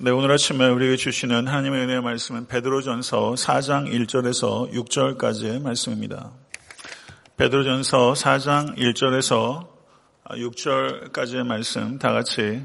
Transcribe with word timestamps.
네, 0.00 0.12
오늘 0.12 0.30
아침에 0.30 0.68
우리에게 0.68 0.94
주시는 0.94 1.48
하나님의 1.48 1.82
은혜의 1.82 2.02
말씀은 2.02 2.46
베드로전서 2.46 3.32
4장 3.32 3.92
1절에서 3.92 4.70
6절까지의 4.70 5.60
말씀입니다. 5.60 6.30
베드로전서 7.36 8.12
4장 8.12 8.76
1절에서 8.76 9.66
6절까지의 10.30 11.44
말씀 11.44 11.98
다 11.98 12.12
같이 12.12 12.62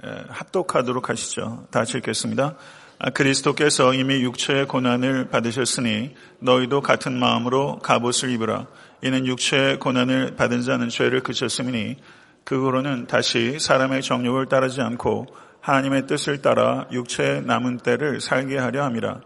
합독하도록 0.00 1.10
하시죠. 1.10 1.66
다 1.70 1.80
같이 1.80 1.98
읽겠습니다. 1.98 2.56
아, 3.00 3.10
그리스도께서 3.10 3.92
이미 3.92 4.22
육체의 4.22 4.66
고난을 4.66 5.28
받으셨으니 5.28 6.14
너희도 6.38 6.80
같은 6.80 7.18
마음으로 7.20 7.80
갑옷을 7.80 8.30
입으라. 8.30 8.66
이는 9.02 9.26
육체의 9.26 9.78
고난을 9.78 10.36
받은 10.36 10.62
자는 10.62 10.88
죄를 10.88 11.22
그쳤으니 11.22 11.96
그거로는 12.44 13.08
다시 13.08 13.58
사람의 13.58 14.00
정욕을 14.00 14.46
따르지 14.46 14.80
않고 14.80 15.26
하나님의 15.66 16.06
뜻을 16.06 16.42
따라 16.42 16.86
육체의 16.92 17.42
남은 17.42 17.78
때를 17.78 18.20
살게 18.20 18.56
하려 18.56 18.84
함이라. 18.84 19.20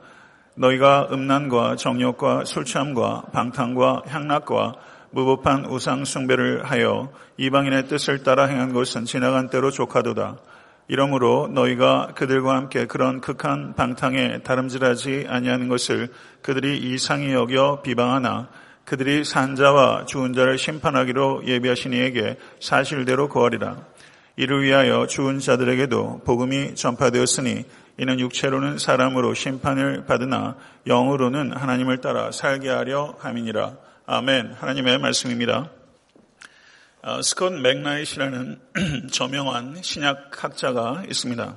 너희가 0.54 1.08
음란과 1.12 1.76
정욕과 1.76 2.46
술취함과 2.46 3.24
방탕과 3.30 4.04
향락과 4.06 4.72
무법한 5.10 5.66
우상 5.66 6.06
숭배를 6.06 6.64
하여 6.64 7.12
이방인의 7.36 7.88
뜻을 7.88 8.22
따라 8.22 8.46
행한 8.46 8.72
것은 8.72 9.04
지나간 9.04 9.50
때로 9.50 9.70
족하도다. 9.70 10.38
이러므로 10.88 11.46
너희가 11.52 12.12
그들과 12.14 12.56
함께 12.56 12.86
그런 12.86 13.20
극한 13.20 13.74
방탕에 13.74 14.38
다름질하지 14.38 15.26
아니하는 15.28 15.68
것을 15.68 16.08
그들이 16.40 16.78
이상히 16.78 17.34
여겨 17.34 17.82
비방하나 17.82 18.48
그들이 18.86 19.24
산자와 19.24 20.06
죽은 20.06 20.32
자를 20.32 20.56
심판하기로 20.56 21.42
예비하신 21.46 21.92
이에게 21.92 22.38
사실대로 22.60 23.28
고하리라. 23.28 23.76
이를 24.36 24.62
위하여 24.62 25.06
죽은 25.06 25.40
자들에게도 25.40 26.22
복음이 26.24 26.74
전파되었으니 26.74 27.64
이는 27.98 28.20
육체로는 28.20 28.78
사람으로 28.78 29.34
심판을 29.34 30.06
받으나 30.06 30.56
영으로는 30.86 31.54
하나님을 31.54 31.98
따라 31.98 32.32
살게 32.32 32.68
하려 32.68 33.16
함이니라. 33.18 33.76
아멘. 34.06 34.54
하나님의 34.58 34.98
말씀입니다. 34.98 35.70
어, 37.02 37.22
스콧 37.22 37.60
맥나잇이라는 37.60 38.60
저명한 39.12 39.82
신약학자가 39.82 41.04
있습니다. 41.08 41.56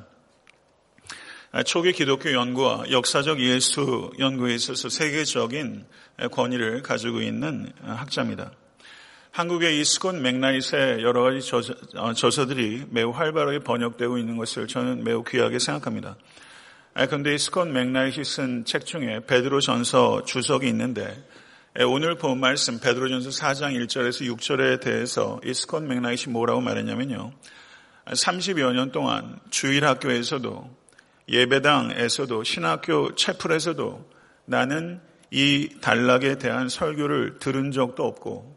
아, 1.52 1.64
초기 1.64 1.92
기독교 1.94 2.32
연구와 2.34 2.90
역사적 2.92 3.40
예수 3.40 4.12
연구에 4.20 4.56
있어서 4.56 4.90
세계적인 4.90 5.86
권위를 6.32 6.82
가지고 6.82 7.22
있는 7.22 7.72
학자입니다. 7.84 8.52
한국의 9.34 9.80
이 9.80 9.84
스콧 9.84 10.22
맥나잇의 10.22 11.02
여러 11.02 11.24
가지 11.24 11.42
저서, 11.42 11.74
어, 11.96 12.14
저서들이 12.14 12.86
매우 12.92 13.10
활발하게 13.10 13.62
번역되고 13.62 14.20
있는 14.20 14.38
것을 14.38 14.68
저는 14.68 15.04
매우 15.04 15.24
귀하게 15.24 15.58
생각합니다. 15.58 16.18
그런데 16.94 17.34
이 17.34 17.40
스콧 17.40 17.74
맥나잇이 17.74 18.24
쓴 18.24 18.64
책 18.64 18.86
중에 18.86 19.22
베드로 19.26 19.60
전서 19.60 20.24
주석이 20.24 20.68
있는데 20.68 21.28
오늘 21.88 22.16
본 22.16 22.40
말씀 22.40 22.80
베드로 22.80 23.10
전서 23.10 23.32
4장 23.32 23.74
1절에서 23.74 24.32
6절에 24.38 24.80
대해서 24.80 25.42
이 25.44 25.52
스콧 25.52 25.88
맥나잇이 25.88 26.32
뭐라고 26.32 26.62
말했냐면요. 26.62 27.32
30여 28.06 28.74
년 28.74 28.92
동안 28.92 29.40
주일학교에서도 29.50 30.78
예배당에서도 31.28 32.44
신학교 32.44 33.16
채플에서도 33.16 34.12
나는 34.46 35.02
이 35.32 35.70
단락에 35.82 36.38
대한 36.38 36.70
설교를 36.70 37.40
들은 37.40 37.72
적도 37.72 38.06
없고 38.06 38.53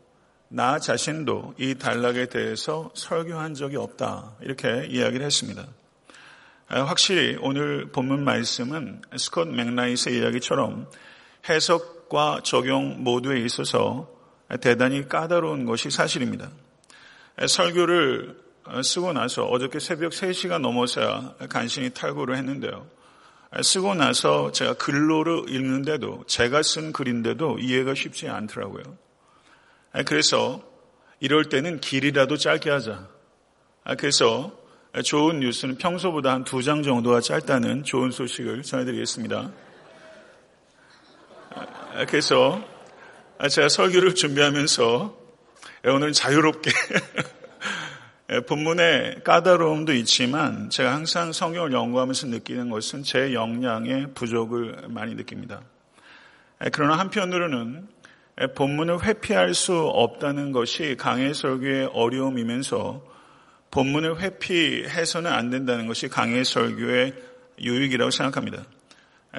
나 0.48 0.78
자신도 0.78 1.54
이 1.58 1.74
단락에 1.74 2.26
대해서 2.26 2.90
설교한 2.94 3.54
적이 3.54 3.76
없다. 3.76 4.36
이렇게 4.40 4.86
이야기를 4.88 5.26
했습니다. 5.26 5.66
아, 6.68 6.82
확실히 6.82 7.36
오늘 7.40 7.90
본문 7.90 8.24
말씀은 8.24 9.02
스콧 9.16 9.48
맥라이스의 9.48 10.18
이야기처럼 10.18 10.88
해석과 11.48 12.40
적용 12.44 13.02
모두에 13.02 13.40
있어서 13.40 14.08
대단히 14.60 15.08
까다로운 15.08 15.64
것이 15.64 15.90
사실입니다. 15.90 16.50
설교를 17.46 18.36
쓰고 18.82 19.12
나서 19.12 19.44
어저께 19.46 19.78
새벽 19.78 20.12
3시가 20.12 20.60
넘어서야 20.60 21.34
간신히 21.48 21.90
탈구를 21.90 22.36
했는데요. 22.36 22.86
쓰고 23.62 23.94
나서 23.94 24.52
제가 24.52 24.74
글로를 24.74 25.48
읽는데도 25.48 26.24
제가 26.26 26.62
쓴 26.62 26.92
글인데도 26.92 27.58
이해가 27.58 27.94
쉽지 27.94 28.28
않더라고요. 28.28 29.05
그래서 30.04 30.62
이럴 31.20 31.48
때는 31.48 31.80
길이라도 31.80 32.36
짧게 32.36 32.68
하자. 32.70 33.08
그래서 33.98 34.52
좋은 35.04 35.40
뉴스는 35.40 35.76
평소보다 35.78 36.32
한 36.32 36.44
두 36.44 36.62
장 36.62 36.82
정도가 36.82 37.20
짧다는 37.20 37.84
좋은 37.84 38.10
소식을 38.10 38.62
전해드리겠습니다. 38.62 39.50
그래서 42.08 42.62
제가 43.50 43.68
설교를 43.68 44.14
준비하면서 44.14 45.16
오늘 45.86 46.12
자유롭게 46.12 46.70
본문의 48.48 49.22
까다로움도 49.22 49.94
있지만 49.94 50.68
제가 50.68 50.92
항상 50.92 51.32
성경을 51.32 51.72
연구하면서 51.72 52.26
느끼는 52.26 52.70
것은 52.70 53.02
제 53.04 53.32
역량의 53.32 54.14
부족을 54.14 54.88
많이 54.88 55.14
느낍니다. 55.14 55.62
그러나 56.72 56.98
한편으로는 56.98 57.86
본문을 58.54 59.02
회피할 59.02 59.54
수 59.54 59.74
없다는 59.74 60.52
것이 60.52 60.96
강해 60.98 61.32
설교의 61.32 61.90
어려움이면서 61.92 63.02
본문을 63.70 64.20
회피해서는 64.20 65.32
안 65.32 65.50
된다는 65.50 65.86
것이 65.86 66.08
강해 66.08 66.44
설교의 66.44 67.14
유익이라고 67.60 68.10
생각합니다. 68.10 68.64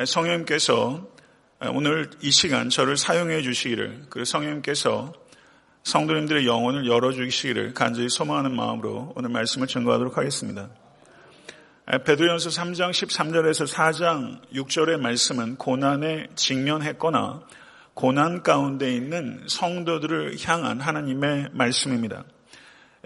성령님께서 0.04 1.08
오늘 1.74 2.10
이 2.22 2.32
시간 2.32 2.70
저를 2.70 2.98
사용해 2.98 3.42
주시기를 3.42 4.06
그리고 4.10 4.26
성령님께서 4.26 5.14
성도님들의 5.84 6.46
영혼을 6.46 6.88
열어주시기를 6.88 7.74
간절히 7.74 8.10
소망하는 8.10 8.56
마음으로 8.56 9.14
오늘 9.16 9.30
말씀을 9.30 9.68
증거하도록 9.68 10.18
하겠습니다. 10.18 10.70
베드로연서 12.04 12.50
3장 12.50 12.90
13절에서 12.90 13.72
4장 13.72 14.42
6절의 14.54 15.00
말씀은 15.00 15.56
고난에 15.56 16.28
직면했거나 16.36 17.44
고난 17.98 18.44
가운데 18.44 18.94
있는 18.94 19.42
성도들을 19.48 20.36
향한 20.46 20.80
하나님의 20.80 21.50
말씀입니다. 21.52 22.26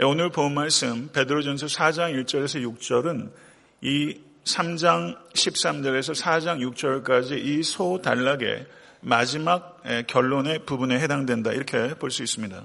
오늘 0.03 0.29
본 0.31 0.53
말씀 0.53 1.07
베드로전서 1.13 1.68
4장 1.68 2.13
1절에서 2.25 2.62
6절은 2.78 3.31
이 3.80 4.19
3장 4.44 5.16
13절에서 5.31 6.22
4장 6.22 6.59
6절까지 6.75 7.38
이 7.38 7.63
소단락의 7.63 8.68
마지막 9.00 9.81
결론의 10.07 10.66
부분에 10.66 11.00
해당된다 11.00 11.53
이렇게 11.53 11.94
볼 11.94 12.12
수 12.12 12.22
있습니다. 12.22 12.62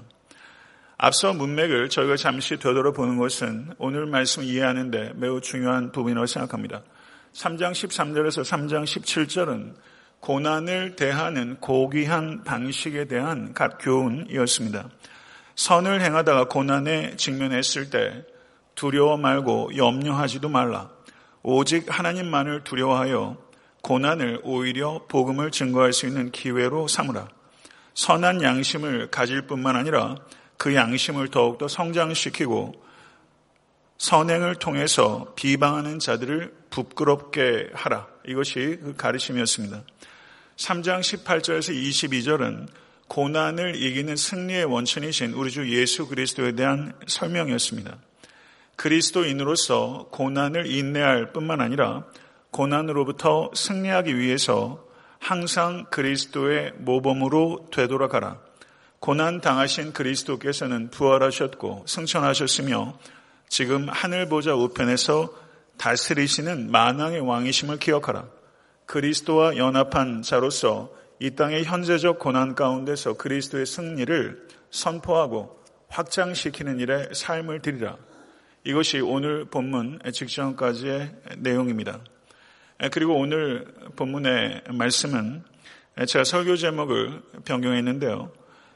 앞서 0.97 1.31
문맥을 1.31 1.87
저희가 1.87 2.17
잠시 2.17 2.57
되돌아보는 2.57 3.15
것은 3.15 3.69
오늘 3.77 4.05
말씀 4.05 4.43
이해하는데 4.43 5.13
매우 5.15 5.39
중요한 5.39 5.93
부분이라고 5.93 6.25
생각합니다. 6.25 6.81
3장 7.31 7.71
13절에서 7.71 8.41
3장 8.43 8.83
17절은 8.83 9.75
고난을 10.19 10.95
대하는 10.95 11.57
고귀한 11.59 12.43
방식에 12.43 13.05
대한 13.05 13.53
교훈이었습니다. 13.79 14.89
선을 15.55 16.01
행하다가 16.01 16.45
고난에 16.45 17.15
직면했을 17.15 17.89
때 17.89 18.25
두려워 18.75 19.17
말고 19.17 19.77
염려하지도 19.77 20.49
말라. 20.49 20.89
오직 21.41 21.85
하나님만을 21.87 22.63
두려워하여 22.63 23.37
고난을 23.81 24.41
오히려 24.43 25.05
복음을 25.07 25.49
증거할 25.49 25.93
수 25.93 26.05
있는 26.05 26.31
기회로 26.31 26.87
삼으라. 26.87 27.29
선한 27.93 28.43
양심을 28.43 29.09
가질 29.09 29.47
뿐만 29.47 29.75
아니라 29.75 30.15
그 30.57 30.75
양심을 30.75 31.29
더욱더 31.29 31.67
성장시키고 31.67 32.73
선행을 33.97 34.55
통해서 34.55 35.33
비방하는 35.35 35.99
자들을 35.99 36.53
부끄럽게 36.69 37.69
하라. 37.73 38.07
이것이 38.27 38.79
그 38.83 38.93
가르침이었습니다. 38.95 39.83
3장 40.57 40.99
18절에서 40.99 41.73
22절은 41.73 42.67
고난을 43.07 43.81
이기는 43.81 44.15
승리의 44.15 44.65
원천이신 44.65 45.33
우리 45.33 45.49
주 45.49 45.69
예수 45.69 46.07
그리스도에 46.07 46.51
대한 46.51 46.93
설명이었습니다. 47.07 47.97
그리스도인으로서 48.75 50.09
고난을 50.11 50.69
인내할 50.69 51.31
뿐만 51.31 51.61
아니라 51.61 52.05
고난으로부터 52.51 53.51
승리하기 53.55 54.17
위해서 54.17 54.85
항상 55.19 55.85
그리스도의 55.89 56.73
모범으로 56.77 57.69
되돌아가라. 57.71 58.39
고난 58.99 59.41
당하신 59.41 59.93
그리스도께서는 59.93 60.89
부활하셨고 60.89 61.85
승천하셨으며 61.87 62.97
지금 63.47 63.87
하늘 63.89 64.27
보좌 64.27 64.53
우편에서 64.53 65.46
다스리시는 65.77 66.71
만왕의 66.71 67.21
왕이심을 67.21 67.77
기억하라. 67.79 68.27
그리스도와 68.85 69.57
연합한 69.57 70.21
자로서 70.21 70.91
이 71.19 71.31
땅의 71.31 71.65
현재적 71.65 72.19
고난 72.19 72.55
가운데서 72.55 73.13
그리스도의 73.13 73.65
승리를 73.65 74.47
선포하고 74.69 75.63
확장시키는 75.89 76.79
일에 76.79 77.09
삶을 77.13 77.61
드리라. 77.61 77.97
이것이 78.63 78.99
오늘 78.99 79.45
본문 79.45 79.99
직전까지의 80.11 81.15
내용입니다. 81.37 82.01
그리고 82.91 83.17
오늘 83.17 83.65
본문의 83.95 84.63
말씀은 84.69 85.43
제가 86.05 86.23
설교 86.23 86.57
제목을 86.57 87.21
변경했는데요. 87.45 88.31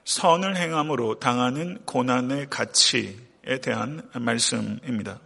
선을 0.06 0.58
행함으로 0.58 1.20
당하는 1.20 1.78
고난의 1.86 2.48
가치에 2.50 3.60
대한 3.62 4.02
말씀입니다. 4.16 5.20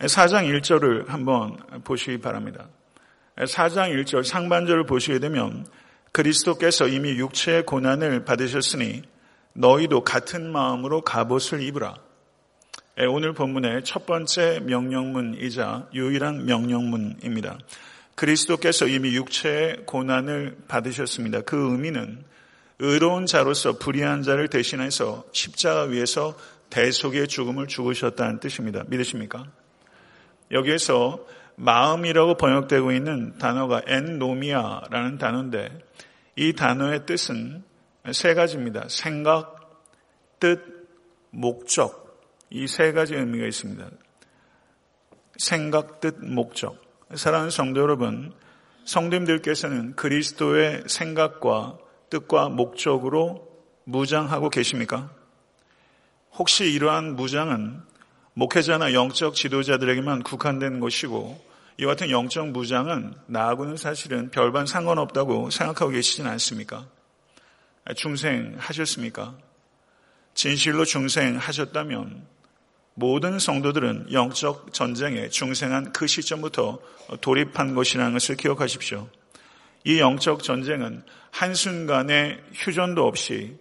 4장 0.00 0.60
1절을 0.60 1.08
한번 1.08 1.56
보시기 1.84 2.18
바랍니다. 2.18 2.68
4장 3.36 3.92
1절 4.04 4.24
상반절을 4.24 4.86
보시게 4.86 5.18
되면 5.18 5.66
그리스도께서 6.12 6.88
이미 6.88 7.10
육체의 7.18 7.64
고난을 7.64 8.24
받으셨으니 8.24 9.02
너희도 9.54 10.04
같은 10.04 10.50
마음으로 10.52 11.02
갑옷을 11.02 11.62
입으라. 11.62 11.96
오늘 13.08 13.32
본문의 13.32 13.82
첫 13.84 14.06
번째 14.06 14.60
명령문이자 14.64 15.88
유일한 15.94 16.46
명령문입니다. 16.46 17.58
그리스도께서 18.14 18.86
이미 18.86 19.16
육체의 19.16 19.78
고난을 19.86 20.58
받으셨습니다. 20.68 21.40
그 21.40 21.72
의미는 21.72 22.24
의로운 22.78 23.26
자로서 23.26 23.78
불의한 23.78 24.22
자를 24.22 24.48
대신해서 24.48 25.24
십자가 25.32 25.82
위에서 25.82 26.36
대속의 26.70 27.26
죽음을 27.26 27.66
죽으셨다는 27.66 28.38
뜻입니다. 28.38 28.84
믿으십니까? 28.86 29.44
여기에서 30.50 31.24
마음이라고 31.56 32.36
번역되고 32.36 32.92
있는 32.92 33.38
단어가 33.38 33.82
엔노미아라는 33.86 35.18
단어인데 35.18 35.70
이 36.36 36.52
단어의 36.52 37.06
뜻은 37.06 37.62
세 38.12 38.34
가지입니다. 38.34 38.86
생각, 38.88 39.82
뜻, 40.40 40.60
목적. 41.30 42.04
이 42.50 42.66
세 42.66 42.92
가지 42.92 43.14
의미가 43.14 43.46
있습니다. 43.46 43.88
생각, 45.38 46.00
뜻, 46.00 46.16
목적. 46.24 46.76
사랑하는 47.14 47.50
성도 47.50 47.80
여러분, 47.80 48.32
성도님들께서는 48.84 49.96
그리스도의 49.96 50.84
생각과 50.86 51.78
뜻과 52.10 52.50
목적으로 52.50 53.48
무장하고 53.84 54.50
계십니까? 54.50 55.10
혹시 56.32 56.70
이러한 56.70 57.16
무장은 57.16 57.80
목회자나 58.34 58.92
영적 58.92 59.34
지도자들에게만 59.34 60.24
국한된 60.24 60.80
것이고 60.80 61.40
이 61.78 61.84
같은 61.86 62.10
영적 62.10 62.48
무장은 62.48 63.14
나하고는 63.26 63.76
사실은 63.76 64.30
별반 64.30 64.66
상관없다고 64.66 65.50
생각하고 65.50 65.92
계시진 65.92 66.26
않습니까? 66.26 66.86
중생하셨습니까? 67.94 69.36
진실로 70.34 70.84
중생하셨다면 70.84 72.26
모든 72.94 73.38
성도들은 73.38 74.12
영적 74.12 74.72
전쟁에 74.72 75.28
중생한 75.28 75.92
그 75.92 76.06
시점부터 76.06 76.80
돌입한 77.20 77.74
것이라는 77.74 78.12
것을 78.12 78.36
기억하십시오. 78.36 79.08
이 79.84 80.00
영적 80.00 80.42
전쟁은 80.42 81.02
한순간의 81.30 82.40
휴전도 82.52 83.04
없이 83.04 83.56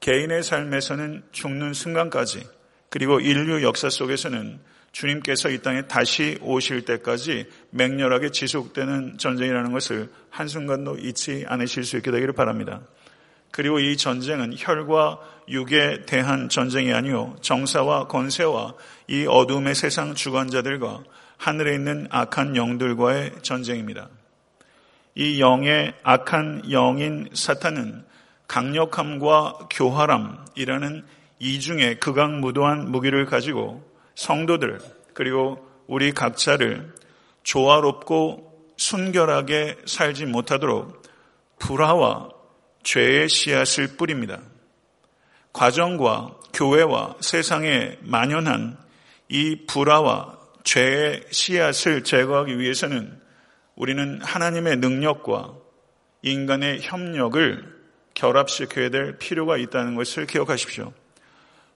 개인의 0.00 0.42
삶에서는 0.42 1.22
죽는 1.32 1.74
순간까지 1.74 2.46
그리고 2.90 3.20
인류 3.20 3.62
역사 3.62 3.88
속에서는 3.88 4.58
주님께서 4.92 5.50
이 5.50 5.62
땅에 5.62 5.82
다시 5.82 6.36
오실 6.42 6.84
때까지 6.84 7.46
맹렬하게 7.70 8.30
지속되는 8.30 9.18
전쟁이라는 9.18 9.72
것을 9.72 10.10
한순간도 10.30 10.98
잊지 10.98 11.44
않으실 11.46 11.84
수 11.84 11.96
있게 11.96 12.10
되기를 12.10 12.34
바랍니다. 12.34 12.80
그리고 13.52 13.78
이 13.78 13.96
전쟁은 13.96 14.54
혈과 14.56 15.20
육에 15.48 16.04
대한 16.06 16.48
전쟁이 16.48 16.92
아니요 16.92 17.36
정사와 17.40 18.06
권세와 18.06 18.74
이 19.08 19.26
어둠의 19.26 19.74
세상 19.74 20.14
주관자들과 20.14 21.02
하늘에 21.36 21.74
있는 21.74 22.06
악한 22.10 22.56
영들과의 22.56 23.42
전쟁입니다. 23.42 24.08
이 25.14 25.40
영의 25.40 25.94
악한 26.02 26.70
영인 26.70 27.28
사탄은 27.32 28.04
강력함과 28.46 29.68
교활함이라는 29.70 31.04
이중의 31.40 32.00
극악무도한 32.00 32.90
무기를 32.90 33.26
가지고 33.26 33.82
성도들 34.14 34.78
그리고 35.14 35.66
우리 35.86 36.12
각자를 36.12 36.94
조화롭고 37.42 38.74
순결하게 38.76 39.78
살지 39.86 40.26
못하도록 40.26 41.02
불화와 41.58 42.28
죄의 42.82 43.28
씨앗을 43.28 43.96
뿌립니다. 43.96 44.40
과정과 45.52 46.36
교회와 46.52 47.16
세상에 47.20 47.98
만연한 48.02 48.78
이 49.28 49.64
불화와 49.66 50.38
죄의 50.64 51.24
씨앗을 51.30 52.04
제거하기 52.04 52.58
위해서는 52.58 53.18
우리는 53.74 54.20
하나님의 54.22 54.76
능력과 54.76 55.54
인간의 56.22 56.80
협력을 56.82 57.80
결합시켜야 58.12 58.90
될 58.90 59.16
필요가 59.18 59.56
있다는 59.56 59.94
것을 59.94 60.26
기억하십시오. 60.26 60.92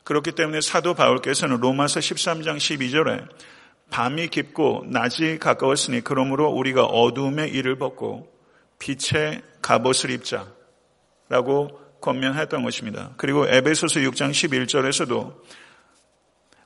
그렇기 0.04 0.32
때문에 0.32 0.60
사도 0.60 0.94
바울께서는 0.94 1.58
로마서 1.60 2.00
13장 2.00 2.56
12절에 2.56 3.26
밤이 3.90 4.28
깊고 4.28 4.84
낮이 4.88 5.38
가까웠으니 5.38 6.02
그러므로 6.02 6.48
우리가 6.50 6.84
어두움의 6.84 7.50
일을 7.50 7.76
벗고 7.78 8.32
빛의 8.78 9.42
갑옷을 9.62 10.10
입자라고 10.10 11.80
권면했던 12.00 12.62
것입니다. 12.62 13.12
그리고 13.16 13.46
에베소서 13.48 14.00
6장 14.00 14.30
11절에서도 14.30 15.34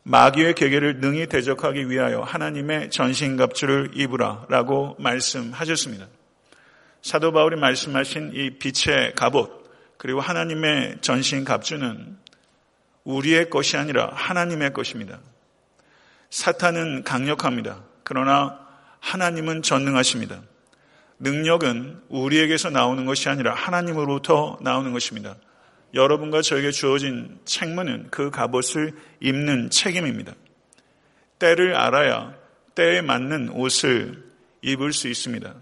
마귀의 0.03 0.55
계계를 0.55 1.01
능히 1.01 1.27
대적하기 1.27 1.91
위하여 1.91 2.23
하나님의 2.23 2.91
전신갑주를 2.91 3.91
입으라라고 3.95 4.97
말씀하셨습니다. 4.99 6.09
사도 7.03 7.31
바울이 7.31 7.57
말씀하신 7.57 8.33
이 8.35 8.59
빛의 8.59 9.15
갑옷 9.15 9.69
그리고 9.97 10.21
하나님의 10.21 10.99
전신갑주는 11.03 12.17
우리의 13.09 13.49
것이 13.49 13.79
아니라 13.79 14.11
하나님의 14.13 14.75
것입니다. 14.75 15.19
사탄은 16.29 17.05
강력합니다. 17.05 17.83
그러나 18.05 18.61
하나님은 19.01 19.63
전능하십니다. 19.63 20.43
능력은 21.19 22.03
우리에게서 22.11 22.69
나오는 22.69 23.07
것이 23.07 23.31
아니라 23.31 23.55
하나님으로부터 23.55 24.59
나오는 24.61 24.93
것입니다. 24.93 25.37
여러분과 25.95 26.43
저에게 26.43 26.71
주어진 26.71 27.39
책무는 27.47 28.09
그 28.11 28.31
갑옷을 28.31 28.93
입는 29.21 29.71
책임입니다. 29.71 30.35
때를 31.39 31.77
알아야 31.77 32.35
때에 32.75 33.01
맞는 33.01 33.49
옷을 33.51 34.23
입을 34.61 34.93
수 34.93 35.09
있습니다. 35.09 35.55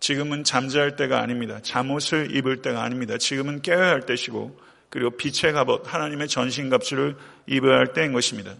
지금은 0.00 0.44
잠잘 0.44 0.96
때가 0.96 1.20
아닙니다. 1.20 1.60
잠옷을 1.60 2.34
입을 2.34 2.62
때가 2.62 2.82
아닙니다. 2.82 3.18
지금은 3.18 3.60
깨어야 3.60 3.88
할 3.88 4.06
때시고 4.06 4.69
그리고 4.90 5.10
빛의 5.10 5.52
갑옷 5.54 5.82
하나님의 5.92 6.28
전신 6.28 6.68
갑주를 6.68 7.16
입어야 7.46 7.78
할 7.78 7.92
때인 7.92 8.12
것입니다. 8.12 8.54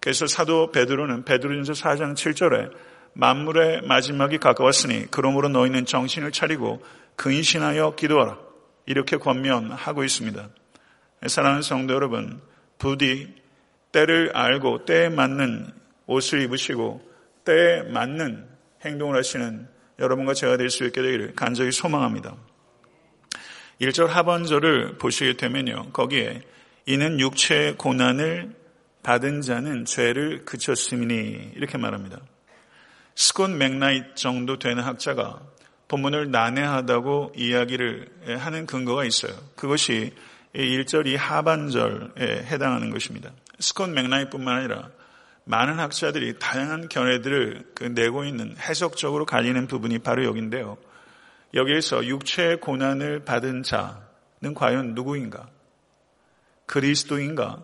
그래서 0.00 0.26
사도 0.26 0.70
베드로는 0.70 1.24
베드로전서 1.24 1.72
4장 1.72 2.14
7절에 2.14 2.70
만물의 3.14 3.82
마지막이 3.82 4.38
가까웠으니 4.38 5.06
그러므로 5.10 5.48
너희는 5.48 5.86
정신을 5.86 6.32
차리고 6.32 6.84
근신하여 7.16 7.94
기도하라. 7.96 8.38
이렇게 8.84 9.16
권면하고 9.16 10.04
있습니다. 10.04 10.48
사랑하는 11.26 11.62
성도 11.62 11.94
여러분, 11.94 12.40
부디 12.78 13.34
때를 13.90 14.30
알고 14.36 14.84
때에 14.84 15.08
맞는 15.08 15.72
옷을 16.06 16.42
입으시고 16.42 17.00
때에 17.44 17.82
맞는 17.84 18.46
행동을 18.84 19.16
하시는 19.16 19.66
여러분과 19.98 20.34
제가 20.34 20.58
될 20.58 20.68
수 20.68 20.84
있게 20.84 21.00
되기를 21.00 21.34
간절히 21.34 21.72
소망합니다. 21.72 22.36
1절 23.80 24.06
하반절을 24.06 24.98
보시게 24.98 25.36
되면요. 25.36 25.90
거기에 25.92 26.42
이는 26.86 27.20
육체의 27.20 27.76
고난을 27.76 28.54
받은 29.02 29.42
자는 29.42 29.84
죄를 29.84 30.44
그쳤으니 30.44 31.52
이렇게 31.54 31.78
말합니다. 31.78 32.20
스콧 33.14 33.58
맥나잇 33.58 34.16
정도 34.16 34.58
되는 34.58 34.82
학자가 34.82 35.40
본문을 35.88 36.30
난해하다고 36.30 37.34
이야기를 37.36 38.08
하는 38.38 38.66
근거가 38.66 39.04
있어요. 39.04 39.32
그것이 39.54 40.12
1절 40.54 41.06
이 41.06 41.16
하반절에 41.16 42.44
해당하는 42.46 42.90
것입니다. 42.90 43.30
스콧 43.58 43.94
맥나잇뿐만 43.94 44.56
아니라 44.56 44.90
많은 45.44 45.78
학자들이 45.78 46.38
다양한 46.38 46.88
견해들을 46.88 47.72
그 47.74 47.84
내고 47.84 48.24
있는 48.24 48.56
해석적으로 48.58 49.24
갈리는 49.24 49.66
부분이 49.68 50.00
바로 50.00 50.24
여기인데요. 50.24 50.76
여기에서 51.56 52.04
육체의 52.06 52.60
고난을 52.60 53.24
받은 53.24 53.62
자는 53.62 54.54
과연 54.54 54.94
누구인가? 54.94 55.48
그리스도인가? 56.66 57.62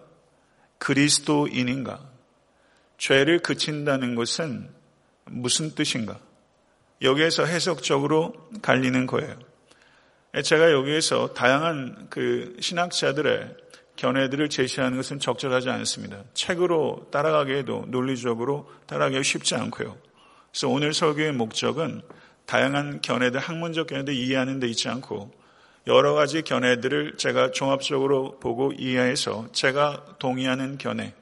그리스도인인가? 0.79 2.01
죄를 2.97 3.41
그친다는 3.41 4.15
것은 4.15 4.71
무슨 5.27 5.75
뜻인가? 5.75 6.19
여기에서 7.03 7.45
해석적으로 7.45 8.33
갈리는 8.63 9.07
거예요. 9.07 9.37
제가 10.43 10.73
여기에서 10.73 11.35
다양한 11.35 12.07
그 12.09 12.57
신학자들의 12.61 13.57
견해들을 13.97 14.49
제시하는 14.49 14.97
것은 14.97 15.19
적절하지 15.19 15.69
않습니다. 15.69 16.23
책으로 16.33 17.09
따라가기에도 17.11 17.85
논리적으로 17.89 18.71
따라가기 18.87 19.23
쉽지 19.23 19.55
않고요. 19.55 19.99
그래서 20.51 20.69
오늘 20.69 20.95
설교의 20.95 21.33
목적은 21.33 22.01
다양한 22.47 23.01
견해들, 23.01 23.41
학문적 23.41 23.87
견해들 23.87 24.15
이해하는 24.15 24.61
데 24.61 24.69
있지 24.69 24.89
않고 24.89 25.33
여러 25.87 26.15
가지 26.15 26.43
견해들을 26.43 27.17
제가 27.17 27.51
종합적으로 27.51 28.39
보고 28.39 28.73
이해해서 28.73 29.49
제가 29.53 30.17
동의하는 30.19 30.79
견해, 30.79 31.15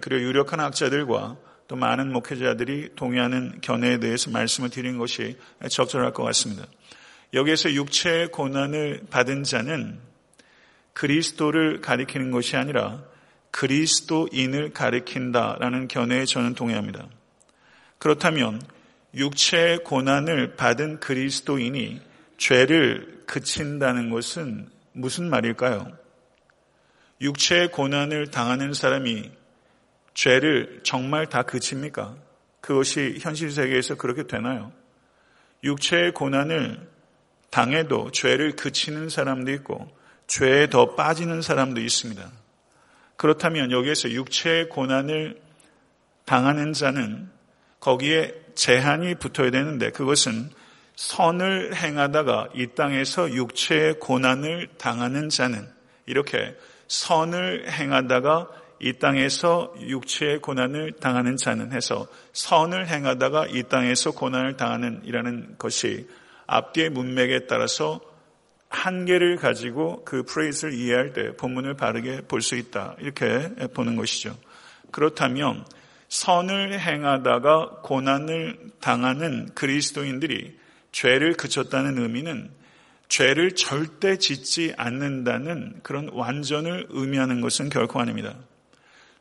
그리고 0.00 0.22
유력한 0.22 0.60
학자들과 0.60 1.36
또 1.68 1.76
많은 1.76 2.12
목회자들이 2.12 2.90
동의하는 2.96 3.60
견해에 3.60 3.98
대해서 3.98 4.30
말씀을 4.30 4.70
드린 4.70 4.98
것이 4.98 5.36
적절할 5.68 6.12
것 6.12 6.22
같습니다. 6.24 6.66
여기에서 7.34 7.72
육체의 7.72 8.28
고난을 8.28 9.02
받은 9.10 9.44
자는 9.44 10.00
그리스도를 10.94 11.80
가리키는 11.80 12.30
것이 12.30 12.56
아니라 12.56 13.02
그리스도인을 13.52 14.72
가리킨다라는 14.72 15.88
견해에 15.88 16.24
저는 16.24 16.54
동의합니다. 16.54 17.06
그렇다면 17.98 18.60
육체의 19.14 19.84
고난을 19.84 20.56
받은 20.56 21.00
그리스도인이 21.00 22.00
죄를 22.38 23.24
그친다는 23.26 24.10
것은 24.10 24.68
무슨 24.92 25.28
말일까요? 25.28 25.90
육체의 27.20 27.70
고난을 27.70 28.28
당하는 28.30 28.72
사람이 28.72 29.30
죄를 30.14 30.80
정말 30.82 31.26
다 31.26 31.42
그칩니까? 31.42 32.16
그것이 32.60 33.18
현실 33.20 33.50
세계에서 33.50 33.96
그렇게 33.96 34.26
되나요? 34.26 34.72
육체의 35.62 36.12
고난을 36.12 36.88
당해도 37.50 38.12
죄를 38.12 38.56
그치는 38.56 39.08
사람도 39.08 39.50
있고 39.52 39.90
죄에 40.26 40.68
더 40.68 40.94
빠지는 40.94 41.42
사람도 41.42 41.80
있습니다. 41.80 42.30
그렇다면 43.16 43.72
여기에서 43.72 44.10
육체의 44.10 44.68
고난을 44.68 45.40
당하는 46.24 46.72
자는 46.72 47.28
거기에 47.80 48.39
제한이 48.54 49.16
붙어야 49.16 49.50
되는데 49.50 49.90
그것은 49.90 50.50
선을 50.96 51.74
행하다가 51.74 52.48
이 52.54 52.68
땅에서 52.74 53.32
육체의 53.32 54.00
고난을 54.00 54.68
당하는 54.78 55.28
자는 55.28 55.66
이렇게 56.06 56.56
선을 56.88 57.70
행하다가 57.70 58.48
이 58.80 58.94
땅에서 58.98 59.74
육체의 59.80 60.40
고난을 60.40 60.92
당하는 61.00 61.36
자는 61.36 61.72
해서 61.72 62.06
선을 62.32 62.88
행하다가 62.88 63.46
이 63.48 63.62
땅에서 63.64 64.12
고난을 64.12 64.56
당하는 64.56 65.02
이라는 65.04 65.56
것이 65.58 66.08
앞뒤의 66.46 66.90
문맥에 66.90 67.46
따라서 67.46 68.00
한계를 68.70 69.36
가지고 69.36 70.04
그 70.04 70.22
프레이즈를 70.22 70.74
이해할 70.74 71.12
때 71.12 71.36
본문을 71.36 71.74
바르게 71.74 72.22
볼 72.22 72.40
수 72.40 72.56
있다. 72.56 72.96
이렇게 73.00 73.48
보는 73.74 73.96
것이죠. 73.96 74.36
그렇다면 74.90 75.64
선을 76.10 76.78
행하다가 76.80 77.82
고난을 77.82 78.58
당하는 78.80 79.48
그리스도인들이 79.54 80.58
죄를 80.90 81.34
그쳤다는 81.34 81.98
의미는 81.98 82.50
죄를 83.08 83.54
절대 83.54 84.18
짓지 84.18 84.74
않는다는 84.76 85.80
그런 85.82 86.10
완전을 86.12 86.88
의미하는 86.90 87.40
것은 87.40 87.70
결코 87.70 88.00
아닙니다. 88.00 88.34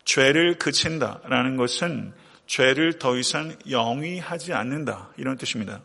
죄를 0.04 0.58
그친다라는 0.58 1.58
것은 1.58 2.12
죄를 2.48 2.98
더 2.98 3.18
이상 3.18 3.56
영위하지 3.70 4.54
않는다. 4.54 5.10
이런 5.18 5.38
뜻입니다. 5.38 5.82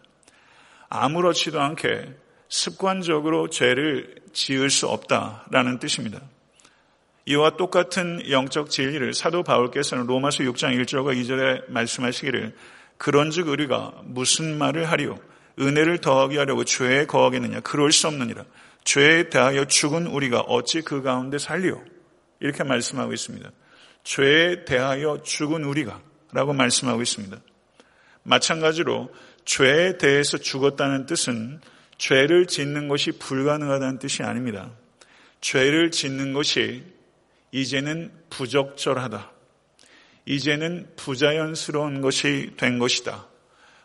아무렇지도 0.88 1.60
않게 1.60 2.14
습관적으로 2.48 3.50
죄를 3.50 4.14
지을 4.32 4.70
수 4.70 4.88
없다라는 4.88 5.78
뜻입니다. 5.78 6.22
이와 7.26 7.56
똑같은 7.56 8.22
영적 8.30 8.70
진리를 8.70 9.14
사도 9.14 9.42
바울께서는 9.42 10.06
로마서 10.06 10.44
6장 10.44 10.78
1절과 10.82 11.18
2절에 11.20 11.70
말씀하시기를 11.70 12.54
그런즉 12.98 13.48
우리가 13.48 14.02
무슨 14.04 14.58
말을 14.58 14.90
하리요 14.90 15.18
은혜를 15.58 15.98
더하게 15.98 16.38
하려고 16.38 16.64
죄에 16.64 17.06
거하겠느냐 17.06 17.60
그럴 17.60 17.92
수 17.92 18.08
없느니라 18.08 18.44
죄에 18.84 19.30
대하여 19.30 19.64
죽은 19.64 20.06
우리가 20.06 20.40
어찌 20.40 20.82
그 20.82 21.02
가운데 21.02 21.38
살리요 21.38 21.82
이렇게 22.40 22.62
말씀하고 22.62 23.12
있습니다. 23.12 23.50
죄에 24.04 24.64
대하여 24.66 25.22
죽은 25.22 25.64
우리가 25.64 26.00
라고 26.32 26.52
말씀하고 26.52 27.00
있습니다. 27.00 27.38
마찬가지로 28.22 29.10
죄에 29.46 29.98
대해서 29.98 30.36
죽었다는 30.36 31.06
뜻은 31.06 31.60
죄를 31.96 32.46
짓는 32.46 32.88
것이 32.88 33.12
불가능하다는 33.12 33.98
뜻이 33.98 34.22
아닙니다. 34.22 34.70
죄를 35.40 35.90
짓는 35.90 36.34
것이 36.34 36.84
이제는 37.54 38.10
부적절하다. 38.30 39.30
이제는 40.26 40.88
부자연스러운 40.96 42.00
것이 42.00 42.50
된 42.56 42.80
것이다. 42.80 43.28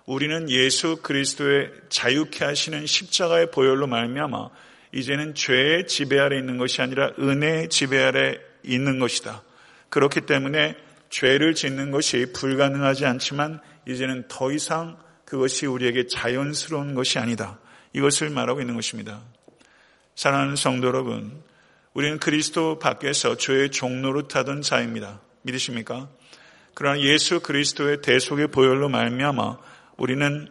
우리는 0.08 0.50
예수 0.50 0.98
그리스도의 1.04 1.70
자유케 1.90 2.46
하시는 2.46 2.88
십자가의 2.88 3.52
보혈로 3.52 3.86
말미암아 3.86 4.50
이제는 4.92 5.36
죄의 5.36 5.86
지배 5.86 6.18
아래 6.18 6.40
있는 6.40 6.58
것이 6.58 6.82
아니라 6.82 7.12
은혜의 7.20 7.70
지배 7.70 8.02
아래 8.02 8.40
있는 8.64 8.98
것이다. 8.98 9.44
그렇기 9.90 10.22
때문에 10.22 10.76
죄를 11.12 11.54
짓는 11.54 11.92
것이 11.92 12.34
불가능하지 12.34 13.06
않지만 13.06 13.60
이제는 13.88 14.28
더 14.30 14.52
이상 14.52 14.98
그것이 15.26 15.68
우리에게 15.68 16.08
자연스러운 16.08 16.96
것이 16.96 17.20
아니다. 17.20 17.60
이것을 17.94 18.32
말하고 18.32 18.62
있는 18.62 18.74
것입니다. 18.74 19.22
사랑하는 20.16 20.56
성도 20.56 20.88
여러분, 20.88 21.44
우리는 21.94 22.20
그리스도 22.20 22.80
밖에서 22.80 23.36
죄의 23.36 23.72
종로로 23.72 24.28
타던 24.28 24.62
자입니다. 24.62 25.22
믿으십니까? 25.42 26.10
그러나 26.74 27.00
예수 27.02 27.40
그리스도의 27.42 28.02
대속의 28.02 28.48
보혈로 28.48 28.90
말미암아 28.90 29.58
우리는 29.98 30.48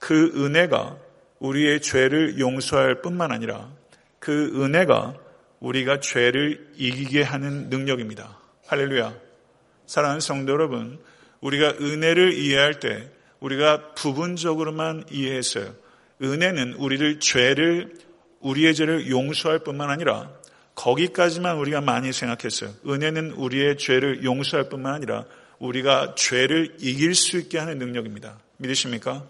그 0.00 0.32
은혜가 0.34 0.98
우리의 1.38 1.80
죄를 1.80 2.38
용서할 2.38 3.02
뿐만 3.02 3.30
아니라 3.30 3.70
그 4.18 4.62
은혜가 4.62 5.14
우리가 5.60 6.00
죄를 6.00 6.72
이기게 6.76 7.22
하는 7.22 7.68
능력입니다. 7.68 8.38
할렐루야. 8.66 9.14
사랑하는 9.86 10.20
성도 10.20 10.52
여러분, 10.52 10.98
우리가 11.40 11.74
은혜를 11.80 12.32
이해할 12.32 12.80
때 12.80 13.10
우리가 13.40 13.94
부분적으로만 13.94 15.04
이해했어요. 15.10 15.74
은혜는 16.22 16.74
우리를 16.74 17.20
죄를 17.20 17.94
우리의 18.42 18.74
죄를 18.74 19.08
용서할 19.08 19.60
뿐만 19.60 19.90
아니라 19.90 20.30
거기까지만 20.74 21.56
우리가 21.56 21.80
많이 21.80 22.12
생각했어요. 22.12 22.70
은혜는 22.86 23.32
우리의 23.32 23.78
죄를 23.78 24.24
용서할 24.24 24.68
뿐만 24.68 24.94
아니라 24.94 25.24
우리가 25.58 26.14
죄를 26.16 26.76
이길 26.80 27.14
수 27.14 27.38
있게 27.38 27.58
하는 27.58 27.78
능력입니다. 27.78 28.38
믿으십니까? 28.56 29.24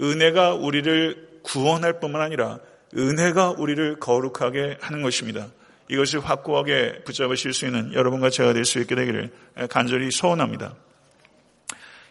은혜가 0.00 0.54
우리를 0.54 1.40
구원할 1.42 2.00
뿐만 2.00 2.22
아니라 2.22 2.58
은혜가 2.96 3.50
우리를 3.50 3.98
거룩하게 4.00 4.78
하는 4.80 5.02
것입니다. 5.02 5.48
이것을 5.88 6.20
확고하게 6.20 7.02
붙잡으실 7.04 7.52
수 7.52 7.66
있는 7.66 7.94
여러분과 7.94 8.30
제가 8.30 8.52
될 8.52 8.64
수 8.64 8.78
있게 8.80 8.94
되기를 8.94 9.30
간절히 9.70 10.10
소원합니다. 10.10 10.74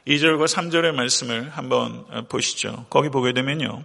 2절과 0.08 0.48
3절의 0.48 0.94
말씀을 0.94 1.50
한번 1.50 2.06
보시죠. 2.28 2.86
거기 2.90 3.10
보게 3.10 3.34
되면요. 3.34 3.84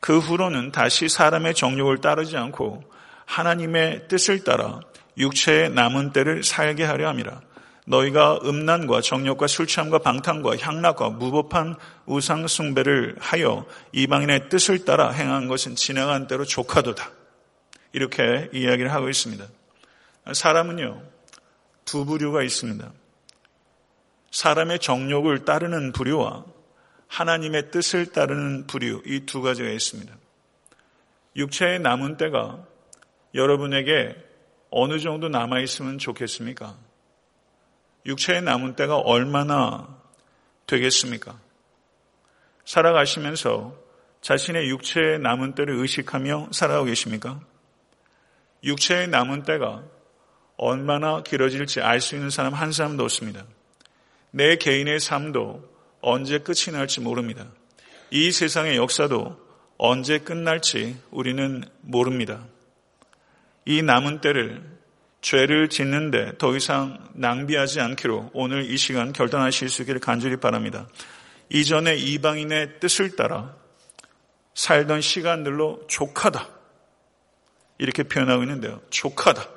그 0.00 0.18
후로는 0.18 0.72
다시 0.72 1.08
사람의 1.08 1.54
정욕을 1.54 1.98
따르지 1.98 2.36
않고 2.36 2.82
하나님의 3.26 4.08
뜻을 4.08 4.42
따라 4.44 4.80
육체의 5.16 5.70
남은 5.70 6.12
때를 6.12 6.42
살게 6.42 6.84
하려 6.84 7.08
함이라. 7.08 7.40
너희가 7.86 8.40
음란과 8.44 9.00
정욕과 9.00 9.46
술 9.46 9.66
취함과 9.66 9.98
방탕과 9.98 10.56
향락과 10.58 11.10
무법한 11.10 11.76
우상 12.06 12.46
숭배를 12.46 13.16
하여 13.18 13.66
이방인의 13.92 14.48
뜻을 14.48 14.84
따라 14.84 15.10
행한 15.10 15.48
것은 15.48 15.76
지나간 15.76 16.26
대로 16.26 16.44
조카도다. 16.44 17.10
이렇게 17.92 18.48
이야기를 18.52 18.92
하고 18.92 19.08
있습니다. 19.08 19.44
사람은요 20.32 21.02
두 21.84 22.04
부류가 22.04 22.42
있습니다. 22.42 22.90
사람의 24.30 24.78
정욕을 24.78 25.44
따르는 25.44 25.92
부류와 25.92 26.44
하나님의 27.10 27.70
뜻을 27.70 28.12
따르는 28.12 28.66
부류 28.66 29.02
이 29.04 29.26
두 29.26 29.42
가지가 29.42 29.68
있습니다. 29.68 30.14
육체의 31.36 31.80
남은 31.80 32.16
때가 32.16 32.64
여러분에게 33.34 34.16
어느 34.70 34.98
정도 35.00 35.28
남아 35.28 35.60
있으면 35.60 35.98
좋겠습니까? 35.98 36.76
육체의 38.06 38.42
남은 38.42 38.76
때가 38.76 38.96
얼마나 38.98 40.00
되겠습니까? 40.66 41.38
살아가시면서 42.64 43.76
자신의 44.20 44.68
육체의 44.70 45.18
남은 45.18 45.54
때를 45.54 45.74
의식하며 45.76 46.50
살아가고 46.52 46.86
계십니까? 46.86 47.40
육체의 48.62 49.08
남은 49.08 49.42
때가 49.42 49.82
얼마나 50.56 51.22
길어질지 51.22 51.80
알 51.80 52.00
수 52.00 52.14
있는 52.14 52.30
사람 52.30 52.54
한 52.54 52.70
사람도 52.70 53.02
없습니다. 53.02 53.44
내 54.30 54.56
개인의 54.56 55.00
삶도 55.00 55.69
언제 56.00 56.38
끝이 56.38 56.72
날지 56.72 57.00
모릅니다. 57.00 57.46
이 58.10 58.32
세상의 58.32 58.76
역사도 58.76 59.38
언제 59.78 60.18
끝날지 60.18 60.98
우리는 61.10 61.64
모릅니다. 61.80 62.44
이 63.64 63.82
남은 63.82 64.20
때를 64.20 64.62
죄를 65.20 65.68
짓는데 65.68 66.38
더 66.38 66.56
이상 66.56 67.08
낭비하지 67.14 67.80
않기로 67.80 68.30
오늘 68.32 68.70
이 68.70 68.76
시간 68.76 69.12
결단하실 69.12 69.68
수 69.68 69.82
있기를 69.82 70.00
간절히 70.00 70.36
바랍니다. 70.36 70.88
이전에 71.50 71.96
이방인의 71.96 72.80
뜻을 72.80 73.16
따라 73.16 73.54
살던 74.54 75.00
시간들로 75.00 75.86
족하다. 75.88 76.48
이렇게 77.78 78.02
표현하고 78.02 78.42
있는데요. 78.42 78.80
족하다. 78.90 79.48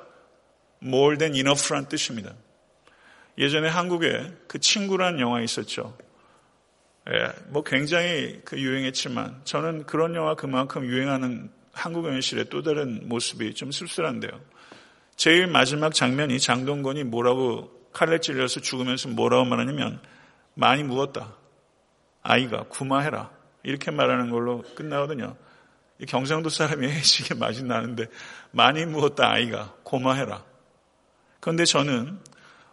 more 0.82 1.18
than 1.18 1.34
enough란 1.34 1.88
뜻입니다. 1.88 2.34
예전에 3.38 3.68
한국에 3.68 4.32
그 4.46 4.58
친구란 4.60 5.18
영화 5.18 5.40
있었죠. 5.40 5.96
예, 7.10 7.32
뭐 7.48 7.62
굉장히 7.62 8.40
그 8.44 8.58
유행했지만 8.58 9.42
저는 9.44 9.84
그런 9.84 10.14
영화 10.14 10.34
그만큼 10.34 10.86
유행하는 10.86 11.50
한국 11.72 12.06
현실의 12.06 12.46
또 12.48 12.62
다른 12.62 13.08
모습이 13.08 13.54
좀 13.54 13.70
씁쓸한데요. 13.70 14.40
제일 15.16 15.46
마지막 15.46 15.92
장면이 15.92 16.40
장동건이 16.40 17.04
뭐라고 17.04 17.70
칼에 17.92 18.18
찔려서 18.18 18.60
죽으면서 18.60 19.08
뭐라고 19.10 19.44
말하냐면 19.44 20.00
많이 20.54 20.82
묻었다. 20.82 21.34
아이가 22.22 22.64
구마해라. 22.64 23.30
이렇게 23.62 23.90
말하는 23.90 24.30
걸로 24.30 24.62
끝나거든요. 24.74 25.36
경상도 26.08 26.48
사람이 26.48 26.86
해시게 26.90 27.34
맛이 27.34 27.64
나는데 27.64 28.06
많이 28.50 28.86
묻었다 28.86 29.30
아이가 29.30 29.74
고마해라. 29.82 30.42
그런데 31.40 31.64
저는 31.64 32.18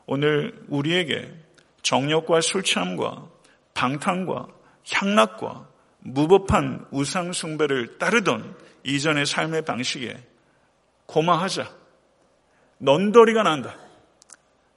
오늘 0.05 0.63
우리에게 0.69 1.33
정력과 1.81 2.41
술 2.41 2.63
취함과 2.63 3.29
방탕과 3.81 4.47
향락과 4.91 5.67
무법한 6.01 6.85
우상 6.91 7.33
숭배를 7.33 7.97
따르던 7.97 8.55
이전의 8.83 9.25
삶의 9.25 9.63
방식에 9.63 10.23
고마하자. 11.07 11.75
넌더리가 12.77 13.41
난다. 13.41 13.75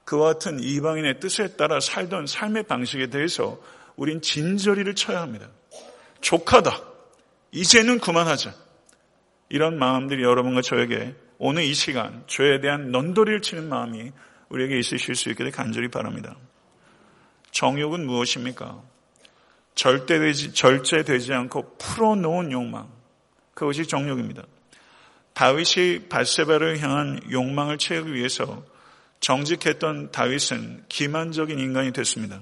그와 0.06 0.32
같은 0.32 0.58
이방인의 0.58 1.20
뜻에 1.20 1.56
따라 1.56 1.80
살던 1.80 2.26
삶의 2.26 2.62
방식에 2.62 3.08
대해서 3.08 3.60
우린 3.96 4.22
진저리를 4.22 4.94
쳐야 4.94 5.20
합니다. 5.20 5.48
족하다. 6.22 6.80
이제는 7.52 8.00
그만하자. 8.00 8.54
이런 9.50 9.78
마음들이 9.78 10.22
여러분과 10.22 10.62
저에게 10.62 11.14
오늘 11.36 11.64
이 11.64 11.74
시간 11.74 12.24
죄에 12.26 12.60
대한 12.60 12.90
넌더리를 12.90 13.42
치는 13.42 13.68
마음이 13.68 14.12
우리에게 14.48 14.78
있으실 14.78 15.14
수 15.14 15.28
있기를 15.30 15.50
간절히 15.50 15.88
바랍니다. 15.88 16.36
정욕은 17.50 18.06
무엇입니까? 18.06 18.93
절대되지, 19.74 20.52
절제되지 20.52 21.32
않고 21.32 21.76
풀어놓은 21.78 22.52
욕망. 22.52 22.88
그것이 23.54 23.86
정욕입니다. 23.86 24.42
다윗이 25.32 26.08
바세바를 26.08 26.80
향한 26.80 27.20
욕망을 27.30 27.78
채우기 27.78 28.14
위해서 28.14 28.64
정직했던 29.20 30.12
다윗은 30.12 30.84
기만적인 30.88 31.58
인간이 31.58 31.92
됐습니다. 31.92 32.40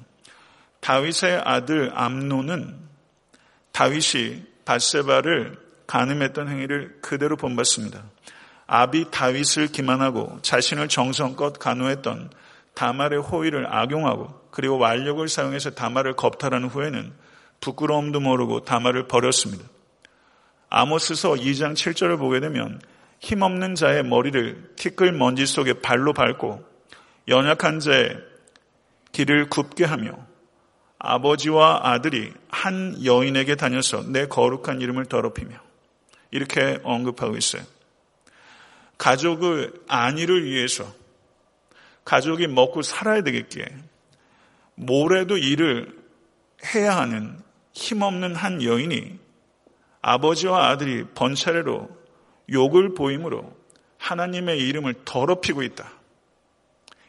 다윗의 0.81 1.43
아들 1.45 1.91
암노는 1.95 2.77
다윗이 3.73 4.43
바세바를 4.65 5.57
가늠했던 5.87 6.49
행위를 6.49 6.99
그대로 7.01 7.37
본받습니다. 7.37 8.03
아비 8.67 9.11
다윗을 9.11 9.69
기만하고 9.69 10.39
자신을 10.43 10.89
정성껏 10.89 11.59
간호했던 11.59 12.31
다말의 12.75 13.21
호의를 13.21 13.67
악용하고 13.73 14.49
그리고 14.51 14.79
완력을 14.79 15.27
사용해서 15.29 15.71
다말을 15.71 16.15
겁탈하는 16.15 16.69
후에는 16.69 17.13
부끄러움도 17.63 18.21
모르고 18.21 18.65
다말을 18.65 19.09
버렸습니다. 19.09 19.65
아모스서 20.69 21.33
2장 21.33 21.73
7절을 21.73 22.19
보게 22.19 22.41
되면 22.41 22.81
힘없는 23.21 23.77
자의 23.77 24.03
머리를 24.03 24.75
티끌 24.77 25.13
먼지 25.13 25.47
속에 25.47 25.75
발로 25.81 26.13
밟고 26.13 26.63
연약한 27.29 27.81
자의 27.81 28.19
길을 29.13 29.49
굽게 29.49 29.85
하며 29.85 30.13
아버지와 30.99 31.81
아들이 31.85 32.33
한 32.49 33.05
여인에게 33.05 33.55
다녀서 33.57 34.03
내 34.03 34.27
거룩한 34.27 34.81
이름을 34.81 35.07
더럽히며 35.07 35.57
이렇게 36.31 36.79
언급하고 36.83 37.37
있어요. 37.37 37.63
가족을 38.99 39.73
안위를 39.89 40.45
위해서 40.45 40.87
가족이 42.05 42.49
먹고 42.49 42.83
살아야 42.83 43.23
되겠기에 43.23 43.67
뭐래도 44.75 45.37
일을 45.37 45.97
해야 46.75 46.97
하는 46.97 47.37
힘없는 47.73 48.35
한 48.35 48.63
여인이 48.63 49.19
아버지와 50.01 50.69
아들이 50.69 51.05
번차례로 51.15 51.89
욕을 52.51 52.95
보임으로 52.95 53.57
하나님의 53.99 54.59
이름을 54.59 55.05
더럽히고 55.05 55.63
있다. 55.63 55.91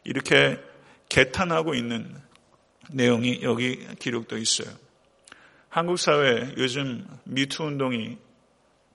이렇게 0.04 0.60
개탄하고 1.10 1.74
있는 1.74 2.16
내용이 2.92 3.42
여기 3.42 3.88
기록되어 4.00 4.38
있어요. 4.40 4.70
한국 5.70 5.98
사회 5.98 6.54
요즘 6.58 7.08
미투 7.24 7.64
운동이 7.64 8.18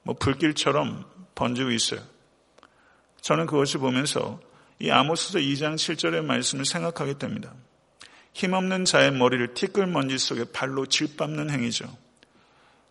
뭐 0.03 0.15
불길처럼 0.15 1.05
번지고 1.35 1.71
있어요. 1.73 2.01
저는 3.21 3.47
그것을 3.47 3.81
보면서 3.81 4.41
이 4.79 4.91
아모스서 4.91 5.41
2장 5.41 5.75
7절의 5.75 6.25
말씀을 6.25 6.65
생각하게 6.65 7.19
됩니다. 7.19 7.53
힘없는 8.39 8.85
자의 8.85 9.11
머리를 9.11 9.55
티끌먼지 9.55 10.17
속에 10.17 10.45
발로 10.53 10.87
질밟는 10.87 11.51
행위죠. 11.51 11.93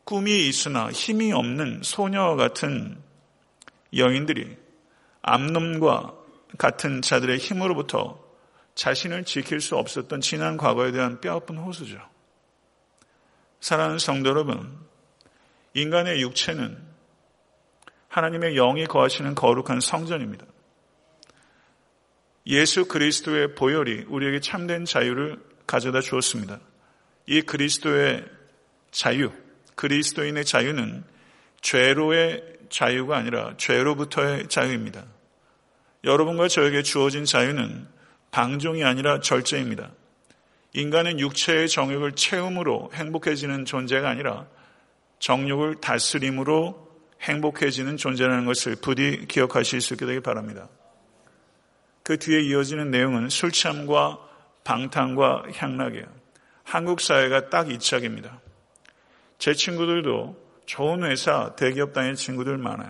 꿈이 0.03 0.45
있으나 0.45 0.91
힘이 0.91 1.31
없는 1.31 1.83
소녀 1.83 2.35
같은 2.35 2.97
여인들이 3.95 4.57
암놈과 5.21 6.13
같은 6.57 7.01
자들의 7.01 7.37
힘으로부터 7.37 8.21
자신을 8.75 9.23
지킬 9.23 9.61
수 9.61 9.77
없었던 9.77 10.19
지난 10.19 10.57
과거에 10.57 10.91
대한 10.91 11.21
뼈아픈 11.21 11.55
호소죠. 11.57 11.97
사랑하는 13.61 13.99
성도 13.99 14.31
여러분, 14.31 14.77
인간의 15.73 16.21
육체는 16.23 16.77
하나님의 18.09 18.55
영이 18.55 18.85
거하시는 18.85 19.33
거룩한 19.33 19.79
성전입니다. 19.79 20.45
예수 22.47 22.85
그리스도의 22.87 23.55
보혈이 23.55 24.05
우리에게 24.07 24.39
참된 24.39 24.85
자유를 24.85 25.37
가져다 25.67 25.99
주었습니다. 26.01 26.59
이 27.25 27.41
그리스도의 27.41 28.23
자유, 28.91 29.31
그리스도인의 29.75 30.45
자유는 30.45 31.03
죄로의 31.61 32.43
자유가 32.69 33.17
아니라 33.17 33.53
죄로부터의 33.57 34.47
자유입니다. 34.47 35.05
여러분과 36.05 36.47
저에게 36.47 36.83
주어진 36.83 37.25
자유는 37.25 37.85
방종이 38.31 38.83
아니라 38.83 39.19
절제입니다. 39.19 39.91
인간은 40.73 41.19
육체의 41.19 41.67
정욕을 41.67 42.13
채움으로 42.13 42.91
행복해지는 42.93 43.65
존재가 43.65 44.07
아니라 44.09 44.47
정욕을 45.19 45.81
다스림으로 45.81 46.87
행복해지는 47.21 47.97
존재라는 47.97 48.45
것을 48.45 48.75
부디 48.75 49.25
기억하실 49.27 49.81
수 49.81 49.95
있게 49.95 50.05
되길 50.05 50.21
바랍니다. 50.21 50.69
그 52.07 52.17
뒤에 52.17 52.39
이어지는 52.39 52.89
내용은 52.89 53.27
술 53.27 53.51
취함과 53.51 54.17
방탕과 54.63 55.43
향락이에요. 55.53 56.05
한국 56.63 57.01
사회가 57.01 57.49
딱 57.49 57.67
이 57.69 57.79
짝입니다. 57.79 58.39
제 59.39 59.53
친구들도 59.53 60.33
좋은 60.65 61.03
회사, 61.03 61.53
대기업 61.57 61.91
다니는 61.91 62.15
친구들 62.15 62.57
많아요. 62.59 62.89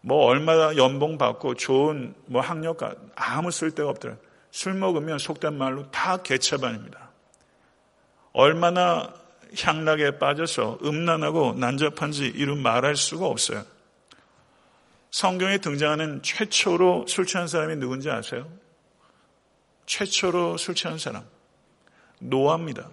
뭐 0.00 0.24
얼마나 0.24 0.76
연봉 0.76 1.16
받고 1.16 1.54
좋은 1.54 2.12
뭐 2.26 2.40
학력 2.40 2.80
아무 3.14 3.52
쓸데가 3.52 3.88
없더라고요. 3.90 4.20
술 4.50 4.74
먹으면 4.74 5.18
속된 5.20 5.56
말로 5.56 5.88
다 5.92 6.16
개차반입니다. 6.16 7.10
얼마나 8.32 9.14
향락에 9.56 10.18
빠져서 10.18 10.80
음란하고 10.82 11.52
난잡한지 11.52 12.26
이루 12.34 12.56
말할 12.56 12.96
수가 12.96 13.26
없어요. 13.26 13.62
성경에 15.14 15.58
등장하는 15.58 16.22
최초로 16.22 17.04
술 17.06 17.24
취한 17.24 17.46
사람이 17.46 17.76
누군지 17.76 18.10
아세요? 18.10 18.48
최초로 19.86 20.56
술 20.56 20.74
취한 20.74 20.98
사람. 20.98 21.22
노아입니다. 22.18 22.90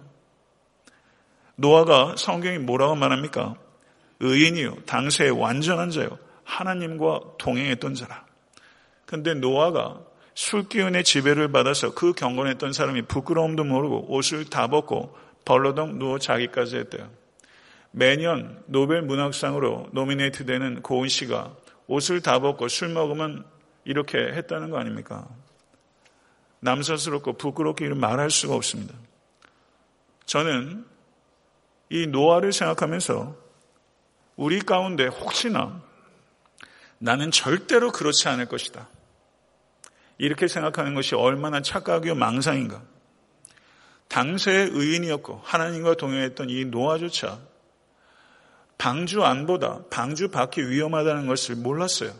노아가 1.56 2.14
성경이 2.16 2.58
뭐라고 2.58 2.94
말합니까? 2.94 3.56
의인이요. 4.20 4.84
당세의 4.86 5.32
완전한 5.32 5.90
자요. 5.90 6.16
하나님과 6.44 7.22
동행했던 7.38 7.96
자라. 7.96 8.24
근데 9.04 9.34
노아가 9.34 9.98
술 10.36 10.68
기운의 10.68 11.02
지배를 11.02 11.50
받아서 11.50 11.92
그 11.92 12.12
경건했던 12.12 12.72
사람이 12.72 13.02
부끄러움도 13.02 13.64
모르고 13.64 14.14
옷을 14.14 14.44
다 14.44 14.68
벗고 14.68 15.12
벌러덩 15.44 15.98
누워 15.98 16.20
자기까지 16.20 16.76
했대요. 16.76 17.10
매년 17.90 18.62
노벨 18.66 19.02
문학상으로 19.02 19.88
노미네이트 19.90 20.46
되는 20.46 20.82
고은 20.82 21.08
씨가 21.08 21.56
옷을 21.86 22.20
다 22.22 22.38
벗고 22.38 22.68
술 22.68 22.88
먹으면 22.88 23.44
이렇게 23.84 24.18
했다는 24.18 24.70
거 24.70 24.78
아닙니까? 24.78 25.28
남사스럽고 26.60 27.34
부끄럽게 27.34 27.88
말할 27.88 28.30
수가 28.30 28.54
없습니다. 28.54 28.94
저는 30.26 30.86
이 31.90 32.06
노아를 32.06 32.52
생각하면서 32.52 33.36
우리 34.36 34.60
가운데 34.60 35.06
혹시나 35.06 35.82
나는 36.98 37.30
절대로 37.30 37.90
그렇지 37.90 38.28
않을 38.28 38.46
것이다. 38.46 38.88
이렇게 40.18 40.46
생각하는 40.46 40.94
것이 40.94 41.16
얼마나 41.16 41.60
착각이요 41.60 42.14
망상인가. 42.14 42.82
당세의 44.08 44.70
의인이었고 44.72 45.40
하나님과 45.42 45.94
동행했던 45.96 46.48
이 46.50 46.64
노아조차 46.66 47.40
방주 48.82 49.22
안보다 49.22 49.84
방주 49.90 50.32
밖이 50.32 50.68
위험하다는 50.68 51.28
것을 51.28 51.54
몰랐어요. 51.54 52.12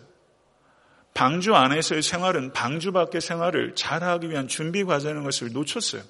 방주 1.13 1.57
안에서의 1.57 2.03
생활은 2.03 2.53
방주 2.53 2.93
밖의 2.93 3.21
생활을 3.21 3.75
잘하기 3.75 4.31
위한 4.31 4.47
준비 4.47 4.85
과정인 4.85 5.25
것을 5.25 5.51
놓쳤어요. 5.53 6.03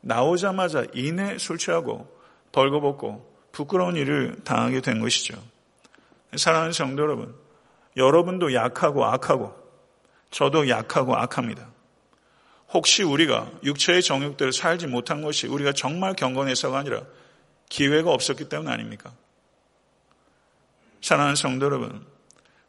나오자마자 0.00 0.86
이내 0.94 1.36
술 1.36 1.58
취하고 1.58 2.10
벌거벗고 2.50 3.30
부끄러운 3.52 3.96
일을 3.96 4.36
당하게 4.42 4.80
된 4.80 5.00
것이죠. 5.00 5.34
사랑하는 6.34 6.72
성도 6.72 7.02
여러분, 7.02 7.34
여러분도 7.94 8.54
약하고 8.54 9.04
악하고 9.04 9.54
저도 10.30 10.70
약하고 10.70 11.14
악합니다. 11.14 11.68
혹시 12.72 13.02
우리가 13.02 13.50
육체의 13.64 14.02
정욕대로 14.02 14.50
살지 14.50 14.86
못한 14.86 15.20
것이 15.20 15.46
우리가 15.46 15.72
정말 15.72 16.14
경건해서가 16.14 16.78
아니라 16.78 17.02
기회가 17.68 18.10
없었기 18.12 18.48
때문 18.48 18.68
아닙니까? 18.68 19.12
사랑하는 21.00 21.36
성도 21.36 21.66
여러분, 21.66 22.04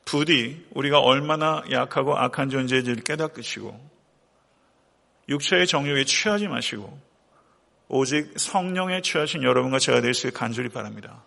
부디 0.06 0.66
우리가 0.72 1.00
얼마나 1.00 1.64
약하고 1.70 2.18
악한 2.18 2.50
존재인지를 2.50 3.04
깨닫으시고 3.04 3.90
육체의 5.30 5.68
정욕에 5.68 6.04
취하지 6.06 6.48
마시고 6.48 7.00
오직 7.88 8.34
성령에 8.38 9.02
취하신 9.02 9.44
여러분과 9.44 9.80
제가 9.80 10.02
될 10.02 10.14
수 10.14 10.32
간절히 10.32 10.70
바랍니다. 10.70 11.24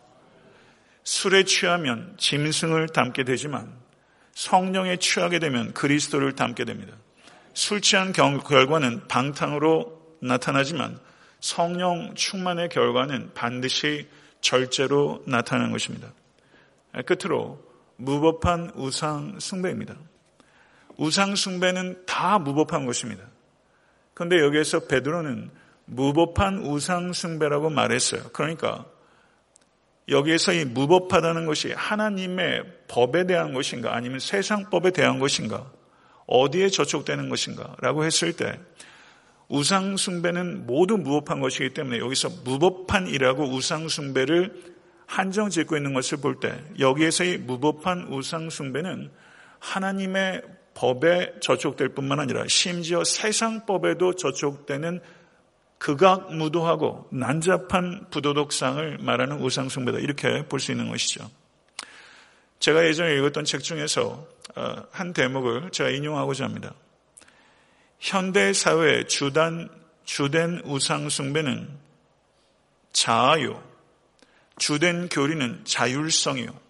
술에 1.04 1.44
취하면 1.44 2.14
짐승을 2.18 2.88
담게 2.88 3.24
되지만 3.24 3.72
성령에 4.34 4.96
취하게 4.96 5.38
되면 5.38 5.72
그리스도를 5.74 6.34
담게 6.34 6.64
됩니다. 6.64 6.96
술 7.54 7.80
취한 7.80 8.12
결과는 8.12 9.08
방탕으로 9.08 10.16
나타나지만 10.20 10.98
성령 11.40 12.14
충만의 12.14 12.68
결과는 12.68 13.32
반드시 13.34 14.08
절제로 14.40 15.22
나타나는 15.26 15.72
것입니다. 15.72 16.08
끝으로 17.06 17.58
무법한 17.96 18.72
우상 18.74 19.38
숭배입니다. 19.40 19.96
우상 20.96 21.34
숭배는 21.36 22.04
다 22.06 22.38
무법한 22.38 22.84
것입니다. 22.86 23.24
그런데 24.14 24.40
여기에서 24.40 24.86
베드로는 24.86 25.50
무법한 25.86 26.58
우상 26.58 27.12
숭배라고 27.12 27.70
말했어요. 27.70 28.22
그러니까 28.32 28.84
여기에서 30.08 30.52
이 30.52 30.64
무법하다는 30.64 31.46
것이 31.46 31.72
하나님의 31.72 32.64
법에 32.88 33.26
대한 33.26 33.54
것인가 33.54 33.94
아니면 33.94 34.18
세상 34.18 34.68
법에 34.68 34.90
대한 34.90 35.18
것인가 35.18 35.70
어디에 36.26 36.68
저촉되는 36.68 37.28
것인가 37.28 37.76
라고 37.80 38.04
했을 38.04 38.32
때 38.34 38.58
우상숭배는 39.48 40.66
모두 40.66 40.96
무법한 40.96 41.40
것이기 41.40 41.74
때문에 41.74 41.98
여기서 41.98 42.30
무법한이라고 42.44 43.44
우상숭배를 43.44 44.71
한정 45.12 45.50
짓고 45.50 45.76
있는 45.76 45.92
것을 45.92 46.18
볼 46.18 46.40
때 46.40 46.58
여기에서의 46.78 47.38
무법한 47.38 48.08
우상 48.08 48.48
숭배는 48.48 49.10
하나님의 49.58 50.42
법에 50.72 51.34
저촉될 51.40 51.90
뿐만 51.90 52.18
아니라 52.18 52.44
심지어 52.48 53.04
세상 53.04 53.66
법에도 53.66 54.14
저촉되는 54.14 55.00
극악무도하고 55.76 57.08
난잡한 57.10 58.06
부도덕상을 58.10 58.98
말하는 59.00 59.42
우상숭배다 59.42 59.98
이렇게 59.98 60.46
볼 60.46 60.60
수 60.60 60.72
있는 60.72 60.88
것이죠. 60.88 61.30
제가 62.60 62.86
예전에 62.86 63.14
읽었던 63.16 63.44
책 63.44 63.62
중에서 63.62 64.26
어, 64.56 64.76
한 64.92 65.12
대목을 65.12 65.72
제가 65.72 65.90
인용하고자 65.90 66.44
합니다. 66.44 66.72
현대 67.98 68.54
사회의 68.54 69.06
주된 69.08 70.62
우상숭배는 70.64 71.68
자아요. 72.92 73.71
주된 74.58 75.08
교리는 75.08 75.64
자율성이요. 75.64 76.60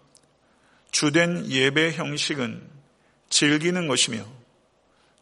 주된 0.91 1.49
예배 1.49 1.93
형식은 1.93 2.69
즐기는 3.29 3.87
것이며 3.87 4.25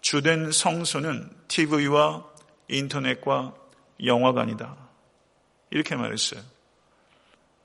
주된 0.02 0.52
성소는 0.52 1.30
TV와 1.48 2.26
인터넷과 2.68 3.56
영화관이다. 4.04 4.76
이렇게 5.70 5.96
말했어요. 5.96 6.42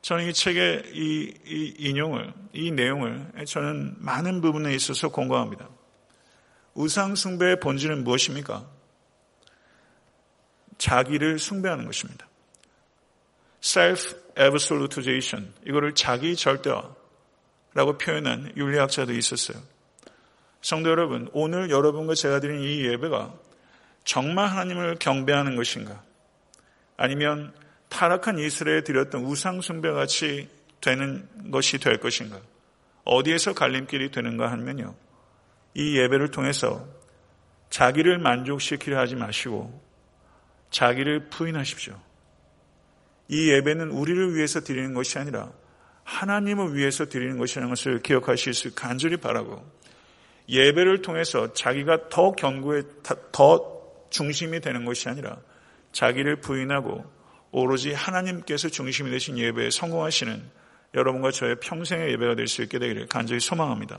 저는 0.02 0.28
이 0.28 0.32
책의 0.32 0.92
이, 0.94 1.34
이 1.46 1.74
인용을, 1.78 2.32
이 2.52 2.70
내용을 2.70 3.32
저는 3.46 3.96
많은 3.98 4.40
부분에 4.40 4.72
있어서 4.74 5.08
공감합니다. 5.08 5.68
우상숭배의 6.74 7.58
본질은 7.58 8.04
무엇입니까? 8.04 8.68
자기를 10.78 11.38
숭배하는 11.38 11.86
것입니다. 11.86 12.28
Self-absolutization. 13.60 15.52
이거를 15.66 15.94
자기 15.94 16.36
절대화라고 16.36 17.98
표현한 17.98 18.52
윤리학자도 18.56 19.12
있었어요. 19.12 19.58
성도 20.60 20.90
여러분, 20.90 21.28
오늘 21.32 21.70
여러분과 21.70 22.14
제가 22.14 22.40
드린 22.40 22.60
이 22.60 22.84
예배가 22.86 23.34
정말 24.04 24.48
하나님을 24.48 24.96
경배하는 24.98 25.56
것인가? 25.56 26.02
아니면 26.96 27.52
타락한 27.88 28.38
이스라엘에 28.38 28.82
드렸던 28.82 29.24
우상 29.24 29.60
숭배 29.60 29.90
같이 29.90 30.48
되는 30.80 31.28
것이 31.50 31.78
될 31.78 31.98
것인가? 31.98 32.40
어디에서 33.04 33.54
갈림길이 33.54 34.10
되는가 34.10 34.50
하면요. 34.50 34.94
이 35.74 35.98
예배를 35.98 36.30
통해서 36.30 36.86
자기를 37.70 38.18
만족시키려 38.18 38.98
하지 38.98 39.14
마시고 39.14 39.82
자기를 40.70 41.28
부인하십시오. 41.28 41.98
이 43.28 43.50
예배는 43.50 43.90
우리를 43.90 44.34
위해서 44.34 44.60
드리는 44.60 44.94
것이 44.94 45.18
아니라 45.18 45.52
하나님을 46.04 46.74
위해서 46.74 47.06
드리는 47.06 47.36
것이라는 47.38 47.68
것을 47.68 48.00
기억하실 48.00 48.54
수 48.54 48.74
간절히 48.74 49.16
바라고 49.16 49.64
예배를 50.48 51.02
통해서 51.02 51.52
자기가 51.52 52.08
더 52.08 52.32
견고해 52.32 52.82
더 53.32 53.76
중심이 54.10 54.60
되는 54.60 54.84
것이 54.84 55.08
아니라 55.08 55.38
자기를 55.92 56.40
부인하고 56.40 57.04
오로지 57.50 57.92
하나님께서 57.92 58.68
중심이 58.68 59.10
되신 59.10 59.38
예배에 59.38 59.70
성공하시는 59.70 60.50
여러분과 60.94 61.30
저의 61.32 61.56
평생의 61.60 62.12
예배가 62.12 62.36
될 62.36 62.46
수 62.46 62.62
있게 62.62 62.78
되기를 62.78 63.08
간절히 63.08 63.40
소망합니다. 63.40 63.98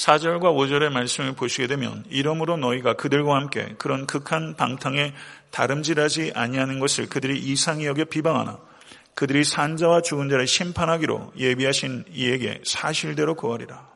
4절과 0.00 0.54
5절의 0.54 0.90
말씀을 0.90 1.34
보시게 1.34 1.66
되면 1.66 2.04
이러므로 2.08 2.56
너희가 2.56 2.94
그들과 2.94 3.36
함께 3.36 3.74
그런 3.76 4.06
극한 4.06 4.56
방탕에 4.56 5.12
다름질하지 5.50 6.32
아니하는 6.34 6.78
것을 6.78 7.06
그들이 7.06 7.38
이상히 7.38 7.84
여겨 7.84 8.06
비방하나 8.06 8.58
그들이 9.14 9.44
산자와 9.44 10.00
죽은 10.00 10.30
자를 10.30 10.46
심판하기로 10.46 11.34
예비하신 11.36 12.06
이에게 12.12 12.62
사실대로 12.64 13.34
구하리라. 13.34 13.90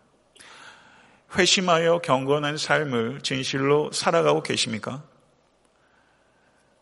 회심하여 1.37 2.01
경건한 2.01 2.59
삶을 2.59 3.21
진실로 3.23 3.91
살아가고 3.91 4.43
계십니까? 4.43 5.03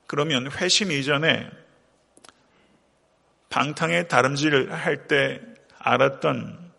그러면 0.08 0.50
회심 0.50 0.90
이전에 0.90 1.48
방탕의 3.50 4.08
다름질을 4.08 4.72
할 4.72 5.06
때 5.06 5.40
알았던 5.78 6.71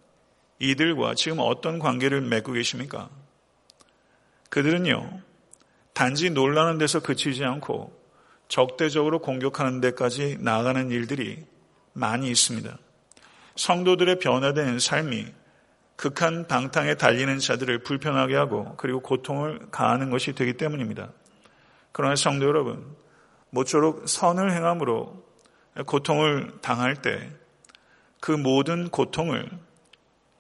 이들과 0.60 1.16
지금 1.16 1.40
어떤 1.40 1.80
관계를 1.80 2.22
맺고 2.22 2.54
계십니까? 2.54 3.10
그들은요, 4.50 5.22
단지 5.94 6.30
놀라는 6.30 6.78
데서 6.78 7.02
그치지 7.02 7.44
않고 7.44 7.94
적대적으로 8.48 9.20
공격하는 9.20 9.82
데까지 9.82 10.38
나아가는 10.40 10.90
일들이 10.92 11.44
많이 11.94 12.30
있습니다. 12.30 12.78
성도들의 13.56 14.20
변화된 14.20 14.80
삶이 14.80 15.28
극한 15.96 16.48
방탕에 16.48 16.96
달리는 16.96 17.38
자들을 17.40 17.84
불편하게 17.84 18.36
하고 18.36 18.76
그리고 18.78 19.00
고통을 19.02 19.68
가하는 19.72 20.10
것이 20.10 20.34
되기 20.34 20.54
때문입니다. 20.54 21.12
그러나 21.92 22.16
성도 22.16 22.48
여러분, 22.48 22.96
모쪼록 23.52 24.08
선을 24.08 24.52
행함으로 24.52 25.24
고통을 25.86 26.60
당할 26.62 26.96
때 26.96 27.44
그 28.24 28.32
모든 28.32 28.88
고통을 28.88 29.50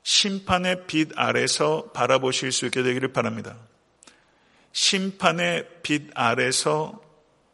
심판의 0.04 0.86
빛 0.86 1.10
아래서 1.16 1.90
바라보실 1.94 2.52
수 2.52 2.66
있게 2.66 2.84
되기를 2.84 3.14
바랍니다. 3.14 3.58
심판의 4.74 5.68
빛 5.82 6.10
아래서 6.14 7.02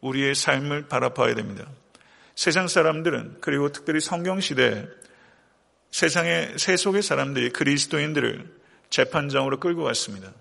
우리의 0.02 0.36
삶을 0.36 0.88
바라봐야 0.88 1.36
됩니다. 1.36 1.66
세상 2.36 2.68
사람들은 2.68 3.38
그리고 3.42 3.72
특별히 3.72 4.00
성경 4.00 4.40
시대 4.40 4.88
세상의 5.92 6.54
세속의 6.58 7.02
사람들이 7.02 7.50
그리스도인들을 7.50 8.60
재판장으로 8.90 9.60
끌고 9.60 9.84
갔습니다. 9.84 10.32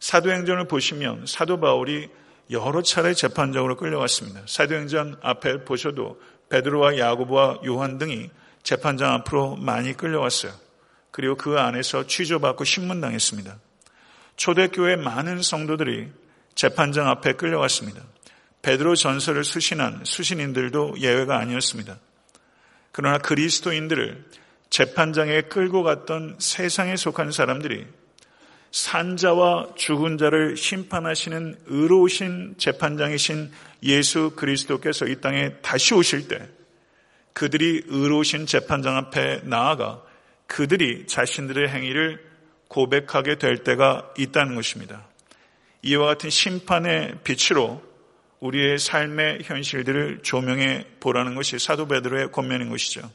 사도행전을 0.00 0.68
보시면 0.68 1.26
사도 1.26 1.60
바울이 1.60 2.08
여러 2.50 2.82
차례 2.82 3.12
재판장으로 3.12 3.76
끌려갔습니다. 3.76 4.42
사도행전 4.46 5.18
앞에 5.20 5.64
보셔도 5.64 6.20
베드로와 6.48 6.98
야고보와 6.98 7.60
요한 7.66 7.98
등이 7.98 8.30
재판장 8.62 9.12
앞으로 9.12 9.56
많이 9.56 9.92
끌려왔어요. 9.92 10.65
그리고 11.16 11.34
그 11.34 11.58
안에서 11.58 12.06
취조받고 12.06 12.64
신문당했습니다. 12.64 13.58
초대교회 14.36 14.96
많은 14.96 15.40
성도들이 15.40 16.08
재판장 16.54 17.08
앞에 17.08 17.32
끌려갔습니다. 17.32 18.02
베드로 18.60 18.96
전설을 18.96 19.42
수신한 19.42 20.02
수신인들도 20.04 20.96
예외가 20.98 21.38
아니었습니다. 21.38 21.98
그러나 22.92 23.16
그리스도인들을 23.16 24.26
재판장에 24.68 25.40
끌고 25.40 25.84
갔던 25.84 26.36
세상에 26.38 26.96
속한 26.96 27.32
사람들이 27.32 27.86
산자와 28.72 29.68
죽은 29.74 30.18
자를 30.18 30.58
심판하시는 30.58 31.60
의로우신 31.64 32.56
재판장이신 32.58 33.52
예수 33.84 34.32
그리스도께서 34.36 35.06
이 35.06 35.22
땅에 35.22 35.54
다시 35.62 35.94
오실 35.94 36.28
때 36.28 36.46
그들이 37.32 37.84
의로우신 37.86 38.44
재판장 38.44 38.98
앞에 38.98 39.40
나아가 39.44 40.02
그들이 40.46 41.06
자신들의 41.06 41.68
행위를 41.68 42.24
고백하게 42.68 43.36
될 43.36 43.58
때가 43.58 44.12
있다는 44.16 44.54
것입니다. 44.54 45.06
이와 45.82 46.06
같은 46.06 46.30
심판의 46.30 47.18
빛으로 47.24 47.82
우리의 48.40 48.78
삶의 48.78 49.40
현실들을 49.44 50.20
조명해 50.22 50.86
보라는 51.00 51.34
것이 51.34 51.58
사도 51.58 51.86
베드로의 51.86 52.32
권면인 52.32 52.68
것이죠. 52.68 53.10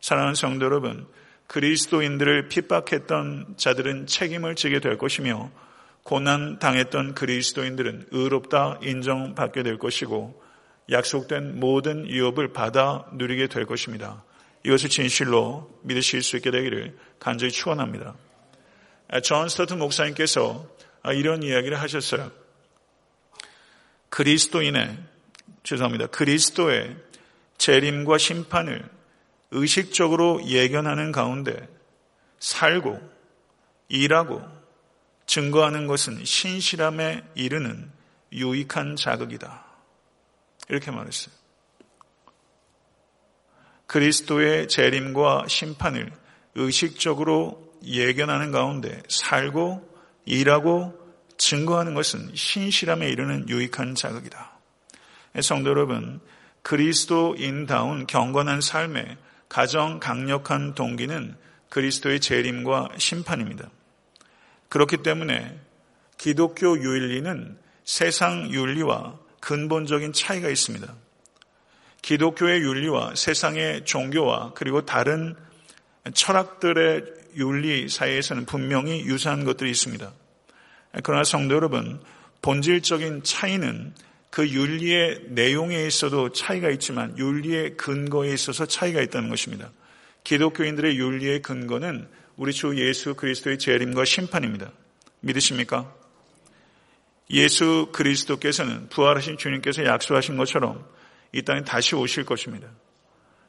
사랑하는 0.00 0.34
성도 0.34 0.66
여러분, 0.66 1.06
그리스도인들을 1.46 2.48
핍박했던 2.48 3.54
자들은 3.56 4.06
책임을 4.06 4.54
지게 4.54 4.78
될 4.78 4.96
것이며 4.98 5.50
고난 6.04 6.58
당했던 6.58 7.14
그리스도인들은 7.14 8.06
의롭다 8.10 8.78
인정받게 8.82 9.62
될 9.62 9.78
것이고 9.78 10.40
약속된 10.90 11.58
모든 11.58 12.08
유업을 12.08 12.52
받아 12.52 13.06
누리게 13.12 13.48
될 13.48 13.66
것입니다. 13.66 14.22
이것을 14.64 14.90
진실로 14.90 15.70
믿으실 15.82 16.22
수 16.22 16.36
있게 16.36 16.50
되기를 16.50 16.98
간절히 17.18 17.52
축원합니다. 17.52 18.14
존 19.22 19.48
스토트 19.48 19.78
목사님께서 19.78 20.66
이런 21.14 21.42
이야기를 21.42 21.80
하셨어요. 21.80 22.30
그리스도인의 24.10 24.98
죄송합니다. 25.62 26.08
그리스도의 26.08 26.96
재림과 27.58 28.18
심판을 28.18 28.88
의식적으로 29.50 30.46
예견하는 30.46 31.12
가운데 31.12 31.68
살고 32.38 33.00
일하고 33.88 34.42
증거하는 35.26 35.86
것은 35.86 36.24
신실함에 36.24 37.22
이르는 37.34 37.90
유익한 38.32 38.96
자극이다. 38.96 39.64
이렇게 40.68 40.90
말했어요. 40.90 41.39
그리스도의 43.90 44.68
재림과 44.68 45.46
심판을 45.48 46.12
의식적으로 46.54 47.74
예견하는 47.84 48.52
가운데 48.52 49.02
살고 49.08 49.84
일하고 50.26 50.94
증거하는 51.38 51.94
것은 51.94 52.30
신실함에 52.32 53.08
이르는 53.08 53.48
유익한 53.48 53.96
자극이다. 53.96 54.52
성도 55.42 55.70
여러분, 55.70 56.20
그리스도인다운 56.62 58.06
경건한 58.06 58.60
삶에 58.60 59.18
가장 59.48 59.98
강력한 59.98 60.76
동기는 60.76 61.34
그리스도의 61.68 62.20
재림과 62.20 62.90
심판입니다. 62.96 63.70
그렇기 64.68 64.98
때문에 64.98 65.58
기독교 66.16 66.80
윤리는 66.80 67.58
세상 67.82 68.52
윤리와 68.52 69.18
근본적인 69.40 70.12
차이가 70.12 70.48
있습니다. 70.48 70.94
기독교의 72.02 72.60
윤리와 72.62 73.14
세상의 73.14 73.84
종교와 73.84 74.52
그리고 74.54 74.84
다른 74.84 75.36
철학들의 76.12 77.04
윤리 77.36 77.88
사이에서는 77.88 78.46
분명히 78.46 79.00
유사한 79.00 79.44
것들이 79.44 79.70
있습니다. 79.70 80.12
그러나 81.02 81.24
성도 81.24 81.54
여러분, 81.54 82.00
본질적인 82.42 83.22
차이는 83.22 83.94
그 84.30 84.48
윤리의 84.48 85.26
내용에 85.28 85.86
있어도 85.86 86.30
차이가 86.30 86.70
있지만 86.70 87.16
윤리의 87.18 87.76
근거에 87.76 88.32
있어서 88.32 88.66
차이가 88.66 89.00
있다는 89.00 89.28
것입니다. 89.28 89.70
기독교인들의 90.24 90.96
윤리의 90.98 91.42
근거는 91.42 92.08
우리 92.36 92.52
주 92.52 92.76
예수 92.78 93.14
그리스도의 93.14 93.58
재림과 93.58 94.04
심판입니다. 94.04 94.72
믿으십니까? 95.20 95.92
예수 97.30 97.88
그리스도께서는 97.92 98.88
부활하신 98.88 99.36
주님께서 99.36 99.84
약속하신 99.84 100.36
것처럼 100.36 100.84
이 101.32 101.42
땅에 101.42 101.62
다시 101.62 101.94
오실 101.94 102.24
것입니다. 102.24 102.68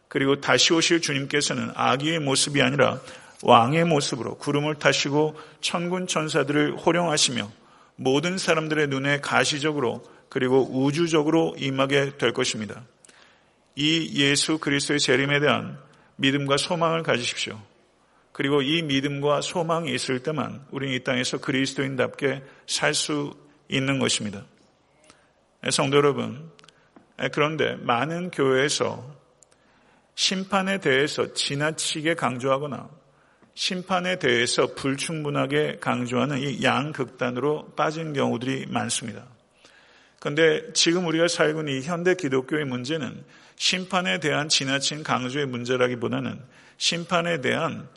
그리고 0.08 0.42
다시 0.42 0.74
오실 0.74 1.02
주님께서는 1.02 1.72
아기의 1.74 2.20
모습이 2.20 2.62
아니라 2.62 3.00
왕의 3.44 3.86
모습으로 3.86 4.36
구름을 4.38 4.76
타시고 4.76 5.36
천군 5.62 6.08
천사들을 6.08 6.78
호령하시며 6.78 7.52
모든 7.96 8.38
사람들의 8.38 8.88
눈에 8.88 9.20
가시적으로 9.20 10.04
그리고 10.30 10.68
우주적으로 10.72 11.56
임하게 11.58 12.18
될 12.18 12.34
것입니다. 12.34 12.84
이 13.76 14.12
예수 14.16 14.58
그리스도의 14.60 15.00
재림에 15.00 15.40
대한 15.40 15.78
믿음과 16.18 16.58
소망을 16.58 17.04
가지십시오. 17.04 17.60
그리고 18.32 18.62
이 18.62 18.82
믿음과 18.82 19.42
소망이 19.42 19.94
있을 19.94 20.24
때만 20.24 20.66
우리는 20.72 20.94
이 20.94 21.04
땅에서 21.04 21.40
그리스도인답게 21.40 22.44
살 22.68 22.94
수 22.94 23.34
있는 23.70 24.00
것입니다. 24.00 24.44
성도 25.70 25.98
여러분, 25.98 26.51
그런데 27.32 27.76
많은 27.76 28.32
교회에서 28.32 29.16
심판에 30.16 30.80
대해서 30.80 31.34
지나치게 31.34 32.16
강조하거나 32.16 32.90
심판에 33.54 34.18
대해서 34.18 34.74
불충분하게 34.76 35.78
강조하는 35.80 36.40
이 36.40 36.64
양극단으로 36.64 37.74
빠진 37.76 38.14
경우들이 38.14 38.68
많습니다. 38.70 39.26
그런데 40.20 40.72
지금 40.74 41.08
우리가 41.08 41.28
살고 41.28 41.62
있는 41.62 41.74
이 41.74 41.82
현대 41.82 42.16
기독교의 42.16 42.66
문제는 42.66 43.24
심판에 43.56 44.20
대한 44.20 44.50
지나친 44.50 45.04
강조의 45.04 45.48
문제라기보다는 45.48 46.40
심판에 46.78 47.42
대한 47.42 47.88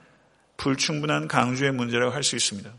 불충분한 0.56 1.28
강조의 1.28 1.72
문제라고 1.72 2.12
할 2.12 2.22
수 2.22 2.36
있습니다. 2.36 2.70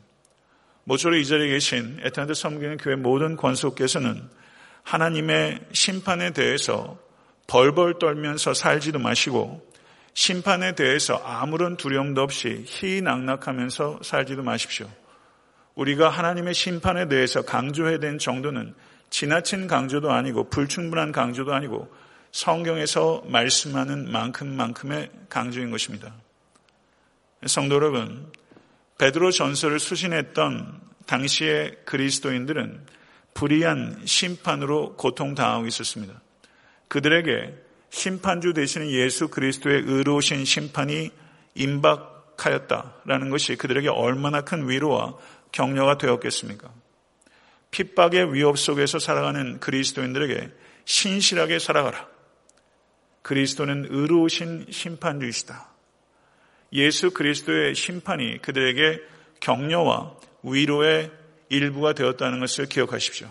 모쪼록 0.83 1.19
이 1.19 1.25
자리에 1.25 1.49
계신 1.49 1.99
에탄드 2.03 2.33
섬기는 2.33 2.77
교회 2.77 2.95
모든 2.95 3.35
권속께서는 3.35 4.29
하나님의 4.85 5.59
심판에 5.73 6.31
대해서 6.31 6.97
벌벌 7.47 7.99
떨면서 7.99 8.53
살지도 8.53 8.99
마시고 8.99 9.65
심판에 10.13 10.75
대해서 10.75 11.15
아무런 11.15 11.75
두려움도 11.75 12.21
없이 12.21 12.63
희낙낙하면서 12.65 13.99
살지도 14.03 14.43
마십시오. 14.43 14.89
우리가 15.73 16.09
하나님의 16.09 16.53
심판에 16.53 17.07
대해서 17.09 17.41
강조해야 17.41 17.99
되는 17.99 18.17
정도는 18.17 18.73
지나친 19.09 19.67
강조도 19.67 20.11
아니고 20.11 20.49
불충분한 20.49 21.11
강조도 21.11 21.53
아니고 21.53 21.93
성경에서 22.31 23.23
말씀하는 23.25 24.11
만큼만큼의 24.11 25.09
강조인 25.29 25.71
것입니다. 25.71 26.13
성도 27.45 27.75
여러분, 27.75 28.31
베드로 28.97 29.31
전설을 29.31 29.79
수신했던 29.79 30.79
당시의 31.05 31.77
그리스도인들은 31.85 32.85
불의한 33.35 34.01
심판으로 34.05 34.95
고통당하고 34.95 35.67
있었습니다. 35.67 36.19
그들에게 36.87 37.53
심판주 37.89 38.53
되시는 38.53 38.89
예수 38.89 39.27
그리스도의 39.27 39.83
의로우신 39.85 40.45
심판이 40.45 41.11
임박하였다라는 41.53 43.29
것이 43.29 43.55
그들에게 43.55 43.89
얼마나 43.89 44.41
큰 44.41 44.67
위로와 44.67 45.15
격려가 45.51 45.97
되었겠습니까? 45.97 46.71
핍박의 47.71 48.33
위협 48.33 48.57
속에서 48.57 48.99
살아가는 48.99 49.59
그리스도인들에게 49.59 50.49
신실하게 50.85 51.59
살아가라. 51.59 52.07
그리스도는 53.21 53.87
의로우신 53.89 54.67
심판주이시다. 54.69 55.67
예수 56.73 57.11
그리스도의 57.11 57.75
심판이 57.75 58.41
그들에게 58.41 59.01
격려와 59.41 60.15
위로의 60.43 61.11
일부가 61.49 61.93
되었다는 61.93 62.39
것을 62.39 62.67
기억하십시오. 62.67 63.29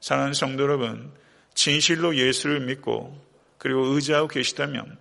사랑하는 0.00 0.34
성도 0.34 0.62
여러분, 0.64 1.12
진실로 1.54 2.16
예수를 2.16 2.60
믿고 2.60 3.18
그리고 3.58 3.86
의지하고 3.86 4.28
계시다면 4.28 4.98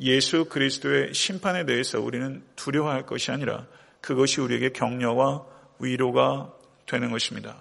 예수 0.00 0.44
그리스도의 0.46 1.12
심판에 1.12 1.66
대해서 1.66 2.00
우리는 2.00 2.42
두려워할 2.56 3.04
것이 3.04 3.30
아니라 3.30 3.66
그것이 4.00 4.40
우리에게 4.40 4.70
격려와 4.70 5.44
위로가 5.80 6.52
되는 6.86 7.10
것입니다. 7.10 7.56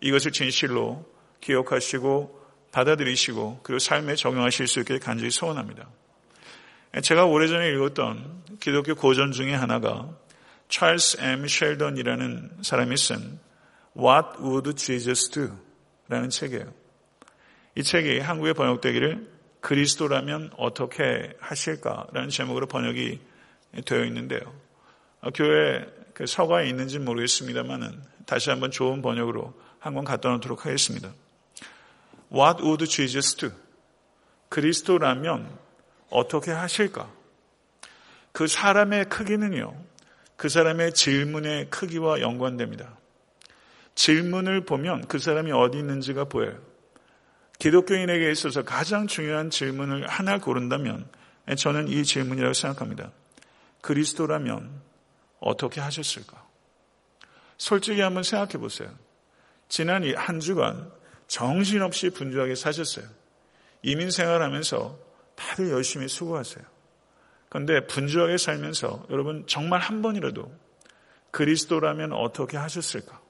이것을 0.00 0.32
진실로 0.32 1.04
기억하시고 1.40 2.40
받아들이시고 2.72 3.60
그리고 3.62 3.78
삶에 3.78 4.14
적용하실 4.14 4.66
수 4.68 4.80
있게 4.80 4.98
간절히 4.98 5.30
소원합니다. 5.30 5.88
제가 7.02 7.26
오래전에 7.26 7.68
읽었던 7.70 8.58
기독교 8.60 8.94
고전 8.94 9.32
중에 9.32 9.54
하나가 9.54 10.08
찰스 10.70 11.20
M. 11.20 11.46
셸던이라는 11.46 12.58
사람이 12.62 12.96
쓴 12.96 13.38
What 13.96 14.40
Would 14.40 14.74
Jesus 14.76 15.28
Do? 15.30 15.50
라는 16.08 16.30
책이에요. 16.30 16.72
이 17.76 17.82
책이 17.82 18.20
한국에 18.20 18.52
번역되기를 18.52 19.28
그리스도라면 19.60 20.50
어떻게 20.56 21.34
하실까라는 21.40 22.30
제목으로 22.30 22.66
번역이 22.66 23.20
되어 23.84 24.04
있는데요. 24.04 24.40
교회 25.34 25.86
그 26.14 26.26
서가에 26.26 26.68
있는지 26.68 26.98
모르겠습니다만은 26.98 28.02
다시 28.26 28.50
한번 28.50 28.70
좋은 28.70 29.02
번역으로 29.02 29.54
한 29.78 29.94
권 29.94 30.04
갖다 30.04 30.28
놓도록 30.30 30.66
하겠습니다. 30.66 31.12
What 32.32 32.62
would 32.62 32.86
Jesus 32.86 33.36
do? 33.36 33.50
그리스도라면 34.48 35.50
어떻게 36.10 36.50
하실까? 36.50 37.10
그 38.32 38.46
사람의 38.46 39.06
크기는요, 39.08 39.74
그 40.40 40.48
사람의 40.48 40.94
질문의 40.94 41.68
크기와 41.68 42.22
연관됩니다. 42.22 42.96
질문을 43.94 44.64
보면 44.64 45.06
그 45.06 45.18
사람이 45.18 45.52
어디 45.52 45.76
있는지가 45.76 46.24
보여요. 46.24 46.58
기독교인에게 47.58 48.30
있어서 48.30 48.62
가장 48.62 49.06
중요한 49.06 49.50
질문을 49.50 50.08
하나 50.08 50.38
고른다면 50.38 51.06
저는 51.58 51.88
이 51.88 52.02
질문이라고 52.04 52.54
생각합니다. 52.54 53.12
그리스도라면 53.82 54.80
어떻게 55.40 55.82
하셨을까? 55.82 56.42
솔직히 57.58 58.00
한번 58.00 58.22
생각해 58.22 58.52
보세요. 58.52 58.88
지난 59.68 60.10
한 60.16 60.40
주간 60.40 60.90
정신없이 61.28 62.08
분주하게 62.08 62.54
사셨어요. 62.54 63.04
이민 63.82 64.10
생활하면서 64.10 64.98
다들 65.36 65.68
열심히 65.68 66.08
수고하세요. 66.08 66.64
그런데 67.50 67.86
분주하게 67.86 68.38
살면서 68.38 69.06
여러분 69.10 69.44
정말 69.46 69.80
한 69.80 70.00
번이라도 70.00 70.50
그리스도라면 71.32 72.12
어떻게 72.12 72.56
하셨을까? 72.56 73.20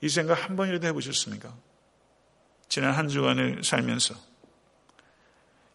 이 0.00 0.08
생각 0.08 0.34
한 0.34 0.56
번이라도 0.56 0.86
해보셨습니까? 0.88 1.54
지난 2.68 2.92
한 2.92 3.06
주간을 3.08 3.62
살면서. 3.62 4.14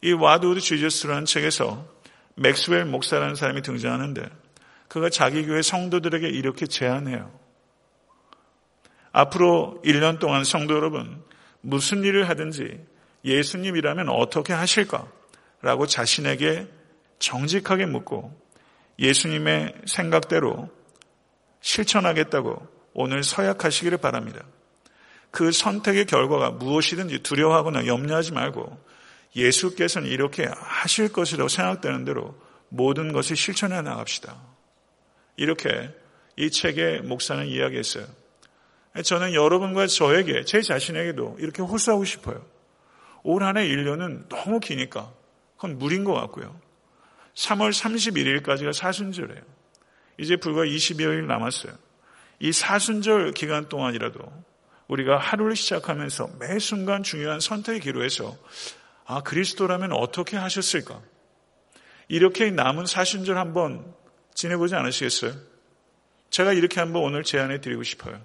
이 0.01 0.11
What 0.12 0.60
Would 0.60 0.80
Jesus라는 0.80 1.25
책에서 1.25 1.87
맥스웰 2.35 2.83
목사라는 2.85 3.35
사람이 3.35 3.61
등장하는데 3.61 4.29
그가 4.89 5.09
자기 5.09 5.45
교회 5.45 5.61
성도들에게 5.61 6.27
이렇게 6.27 6.67
제안해요. 6.67 7.31
앞으로 9.13 9.81
1년 9.85 10.19
동안 10.19 10.43
성도 10.43 10.75
여러분 10.75 11.23
무슨 11.61 12.03
일을 12.03 12.27
하든지 12.29 12.85
예수님이라면 13.23 14.09
어떻게 14.09 14.53
하실까? 14.53 15.09
라고 15.61 15.87
자신에게 15.87 16.67
정직하게 17.19 17.85
묻고 17.87 18.33
예수님의 18.99 19.73
생각대로 19.85 20.69
실천하겠다고 21.61 22.67
오늘 22.93 23.23
서약하시기를 23.23 23.97
바랍니다. 23.97 24.43
그 25.31 25.51
선택의 25.51 26.05
결과가 26.05 26.51
무엇이든지 26.51 27.19
두려워하거나 27.19 27.85
염려하지 27.85 28.33
말고 28.33 28.77
예수께서는 29.35 30.09
이렇게 30.09 30.47
하실 30.51 31.11
것이라고 31.11 31.47
생각되는 31.47 32.05
대로 32.05 32.35
모든 32.69 33.11
것을 33.11 33.35
실천해 33.35 33.81
나갑시다. 33.81 34.35
이렇게 35.35 35.93
이 36.37 36.49
책의 36.49 37.01
목사는 37.01 37.45
이야기했어요. 37.45 38.05
저는 39.03 39.33
여러분과 39.33 39.85
저에게, 39.87 40.43
제 40.43 40.61
자신에게도 40.61 41.37
이렇게 41.39 41.61
호소하고 41.61 42.03
싶어요. 42.03 42.43
올 43.23 43.43
한해 43.43 43.67
1년은 43.67 44.27
너무 44.29 44.59
기니까 44.59 45.11
그건 45.57 45.77
무리인 45.77 46.03
것 46.03 46.13
같고요. 46.13 46.59
3월 47.35 47.71
31일까지가 47.71 48.73
사순절이에요. 48.73 49.41
이제 50.19 50.37
불과 50.37 50.63
20여일 50.63 51.25
남았어요. 51.25 51.73
이 52.39 52.51
사순절 52.51 53.33
기간 53.33 53.67
동안이라도 53.67 54.19
우리가 54.87 55.17
하루를 55.17 55.55
시작하면서 55.55 56.29
매 56.39 56.59
순간 56.59 57.03
중요한 57.03 57.39
선택의 57.39 57.81
기로에서 57.81 58.37
아, 59.05 59.21
그리스도라면 59.21 59.93
어떻게 59.93 60.37
하셨을까? 60.37 61.01
이렇게 62.07 62.51
남은 62.51 62.85
사순절 62.85 63.37
한번 63.37 63.93
지내보지 64.33 64.75
않으시겠어요? 64.75 65.33
제가 66.29 66.53
이렇게 66.53 66.79
한번 66.79 67.03
오늘 67.03 67.23
제안해 67.23 67.61
드리고 67.61 67.83
싶어요. 67.83 68.21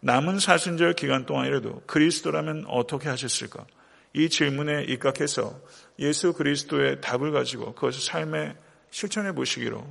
남은 0.00 0.38
사순절 0.38 0.94
기간 0.94 1.26
동안이라도 1.26 1.82
그리스도라면 1.86 2.66
어떻게 2.68 3.08
하셨을까? 3.08 3.66
이 4.12 4.28
질문에 4.28 4.84
입각해서 4.84 5.58
예수 5.98 6.32
그리스도의 6.32 7.00
답을 7.00 7.32
가지고 7.32 7.74
그것을 7.74 8.00
삶에 8.00 8.54
실천해 8.90 9.32
보시기로 9.32 9.86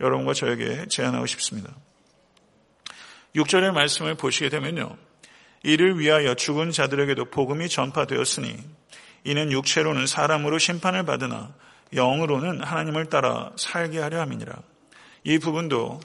여러분과 0.00 0.34
저에게 0.34 0.86
제안하고 0.88 1.26
싶습니다. 1.26 1.74
6절의 3.34 3.72
말씀을 3.72 4.14
보시게 4.14 4.48
되면요. 4.48 4.96
이를 5.62 5.98
위하여 5.98 6.34
죽은 6.34 6.70
자들에게도 6.70 7.26
복음이 7.26 7.68
전파되었으니 7.68 8.56
이는 9.24 9.52
육체로는 9.52 10.06
사람으로 10.06 10.58
심판을 10.58 11.04
받으나 11.04 11.54
영으로는 11.94 12.62
하나님을 12.62 13.06
따라 13.06 13.52
살게 13.56 14.00
하려 14.00 14.20
함이니라. 14.20 14.60
이 15.24 15.38
부분도 15.38 16.00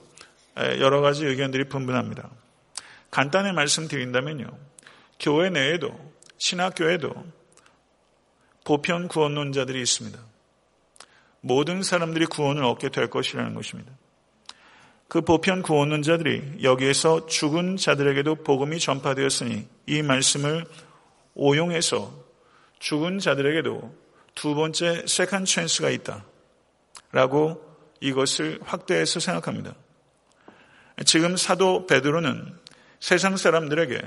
여러 0.79 1.01
가지 1.01 1.25
의견들이 1.25 1.65
분분합니다. 1.69 2.29
간단히 3.09 3.51
말씀드린다면요. 3.51 4.45
교회 5.19 5.49
내에도 5.49 5.89
신학교에도 6.37 7.25
보편 8.67 9.07
구원론자들이 9.07 9.81
있습니다. 9.81 10.19
모든 11.39 11.83
사람들이 11.83 12.25
구원을 12.25 12.65
얻게 12.65 12.89
될 12.89 13.09
것이라는 13.09 13.53
것입니다. 13.53 13.93
그 15.07 15.21
보편 15.21 15.61
구원론자들이 15.61 16.63
여기에서 16.63 17.27
죽은 17.27 17.77
자들에게도 17.77 18.43
복음이 18.43 18.79
전파되었으니 18.79 19.65
이 19.85 20.01
말씀을 20.01 20.65
오용해서 21.33 22.13
죽은 22.79 23.19
자들에게도 23.19 23.95
두 24.35 24.53
번째 24.53 25.05
second 25.07 25.45
chance가 25.45 25.89
있다. 25.89 26.25
라고 27.13 27.63
이것을 28.01 28.59
확대해서 28.63 29.21
생각합니다. 29.21 29.75
지금 31.05 31.37
사도 31.37 31.85
베드로는 31.85 32.53
세상 32.99 33.37
사람들에게 33.37 34.01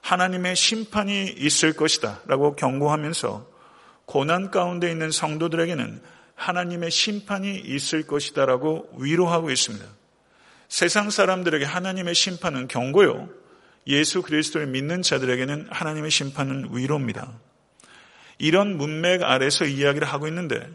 하나님의 0.00 0.56
심판이 0.56 1.32
있을 1.38 1.74
것이다. 1.74 2.22
라고 2.26 2.56
경고하면서 2.56 3.51
고난 4.06 4.50
가운데 4.50 4.90
있는 4.90 5.10
성도들에게는 5.10 6.00
하나님의 6.34 6.90
심판이 6.90 7.58
있을 7.58 8.06
것이다. 8.06 8.46
라고 8.46 8.88
위로하고 8.98 9.50
있습니다. 9.50 9.84
세상 10.68 11.10
사람들에게 11.10 11.64
하나님의 11.64 12.14
심판은 12.14 12.68
경고요. 12.68 13.28
예수 13.86 14.22
그리스도를 14.22 14.66
믿는 14.68 15.02
자들에게는 15.02 15.68
하나님의 15.70 16.10
심판은 16.10 16.68
위로입니다. 16.72 17.32
이런 18.38 18.76
문맥 18.76 19.22
아래서 19.22 19.64
이야기를 19.64 20.06
하고 20.06 20.26
있는데 20.28 20.66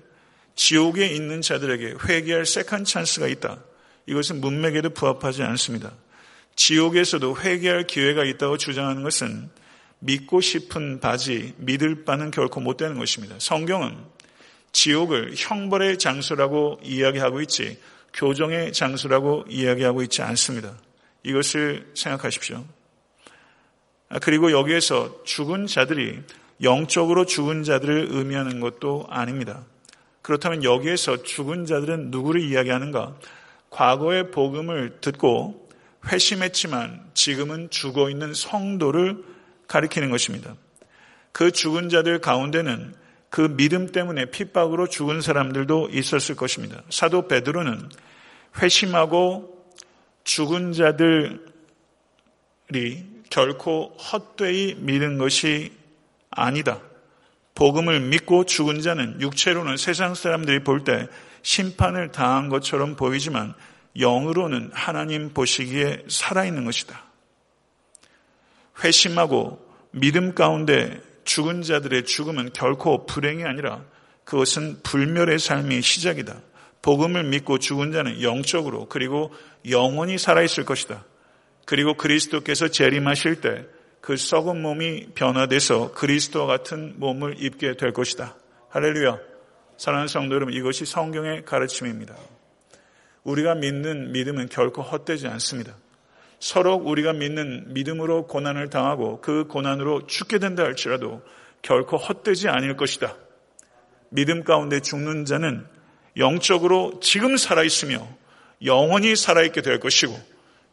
지옥에 0.56 1.08
있는 1.08 1.42
자들에게 1.42 1.96
회개할 2.08 2.46
second 2.46 2.86
chance가 2.86 3.28
있다. 3.28 3.60
이것은 4.06 4.42
문맥에도 4.42 4.90
부합하지 4.92 5.44
않습니다. 5.44 5.92
지옥에서도 6.56 7.38
회개할 7.40 7.88
기회가 7.88 8.24
있다고 8.24 8.58
주장하는 8.58 9.04
것은 9.04 9.50
믿고 10.00 10.42
싶은 10.42 11.00
바지 11.00 11.54
믿을 11.58 12.06
바는 12.06 12.32
결코 12.32 12.60
못 12.60 12.78
되는 12.78 12.98
것입니다. 12.98 13.36
성경은 13.40 13.98
지옥을 14.72 15.34
형벌의 15.36 15.98
장소라고 15.98 16.80
이야기하고 16.84 17.42
있지 17.42 17.80
교정의 18.14 18.74
장소라고 18.74 19.46
이야기하고 19.50 20.04
있지 20.04 20.22
않습니다. 20.22 20.78
이것을 21.24 21.92
생각하십시오. 21.94 22.64
아, 24.10 24.20
그리고 24.20 24.52
여기에서 24.52 25.24
죽은 25.24 25.68
자들이 25.68 26.22
영적으로 26.64 27.26
죽은 27.26 27.64
자들을 27.64 28.08
의미하는 28.12 28.60
것도 28.60 29.06
아닙니다. 29.10 29.66
그렇다면 30.22 30.64
여기에서 30.64 31.24
죽은 31.24 31.66
자들은 31.66 32.12
누구를 32.12 32.42
이야기하는가? 32.42 33.16
과거의 33.70 34.32
복음을 34.32 34.98
듣고 35.02 35.70
회심했지만 36.08 37.12
지금은 37.14 37.70
죽어 37.70 38.10
있는 38.10 38.34
성도를 38.34 39.24
가리키는 39.68 40.10
것입니다. 40.10 40.56
그 41.32 41.52
죽은 41.52 41.90
자들 41.90 42.20
가운데는 42.20 42.96
그 43.30 43.56
믿음 43.56 43.92
때문에 43.92 44.26
핍박으로 44.26 44.88
죽은 44.88 45.22
사람들도 45.22 45.90
있었을 45.92 46.36
것입니다. 46.36 46.82
사도 46.90 47.28
베드로는 47.28 47.90
회심하고 48.62 49.66
죽은 50.24 50.74
자들이 50.74 51.38
결코 53.30 53.96
헛되이 53.98 54.76
믿은 54.80 55.18
것이 55.18 55.74
아니다. 56.32 56.80
복음을 57.56 58.00
믿고 58.00 58.46
죽은 58.46 58.82
자는 58.82 59.20
육체로는 59.20 59.78
세상 59.78 60.16
사람들이 60.16 60.64
볼 60.64 60.84
때 60.84 61.08
심판을 61.42 62.12
당한 62.12 62.50
것처럼 62.50 62.96
보이지만 62.96 63.54
영으로는 63.98 64.72
하나님 64.74 65.34
보시기에 65.34 66.04
살아있는 66.08 66.66
것이다. 66.66 67.07
회심하고 68.84 69.66
믿음 69.92 70.34
가운데 70.36 71.02
죽은 71.24 71.62
자들의 71.62 72.06
죽음은 72.06 72.52
결코 72.54 73.06
불행이 73.06 73.44
아니라 73.44 73.84
그것은 74.24 74.82
불멸의 74.84 75.40
삶의 75.40 75.82
시작이다. 75.82 76.42
복음을 76.82 77.24
믿고 77.24 77.60
죽은 77.60 77.92
자는 77.92 78.22
영적으로 78.22 78.88
그리고 78.88 79.34
영원히 79.70 80.18
살아있을 80.18 80.66
것이다. 80.66 81.04
그리고 81.66 81.96
그리스도께서 81.96 82.70
재림하실 82.70 83.42
때 83.42 83.78
그 84.08 84.16
썩은 84.16 84.62
몸이 84.62 85.08
변화돼서 85.16 85.92
그리스도와 85.92 86.48
같은 86.48 86.94
몸을 86.98 87.44
입게 87.44 87.76
될 87.76 87.92
것이다. 87.92 88.38
할렐루야. 88.70 89.20
사랑하는 89.76 90.08
성도 90.08 90.36
여러분, 90.36 90.54
이것이 90.54 90.86
성경의 90.86 91.44
가르침입니다. 91.44 92.16
우리가 93.24 93.56
믿는 93.56 94.14
믿음은 94.14 94.48
결코 94.48 94.82
헛되지 94.82 95.28
않습니다. 95.28 95.76
서로 96.40 96.76
우리가 96.76 97.14
믿는 97.14 97.74
믿음으로 97.74 98.28
고난을 98.28 98.70
당하고 98.70 99.22
그 99.22 99.46
고난으로 99.48 100.08
죽게 100.08 100.40
된다 100.40 100.64
할지라도 100.64 101.22
결코 101.62 101.98
헛되지 101.98 102.48
않을 102.50 102.78
것이다. 102.78 103.16
믿음 104.10 104.44
가운데 104.44 104.80
죽는 104.80 105.26
자는 105.26 105.66
영적으로 106.16 107.00
지금 107.02 107.38
살아있으며 107.38 108.08
영원히 108.64 109.16
살아있게 109.16 109.62
될 109.62 109.80
것이고 109.80 110.18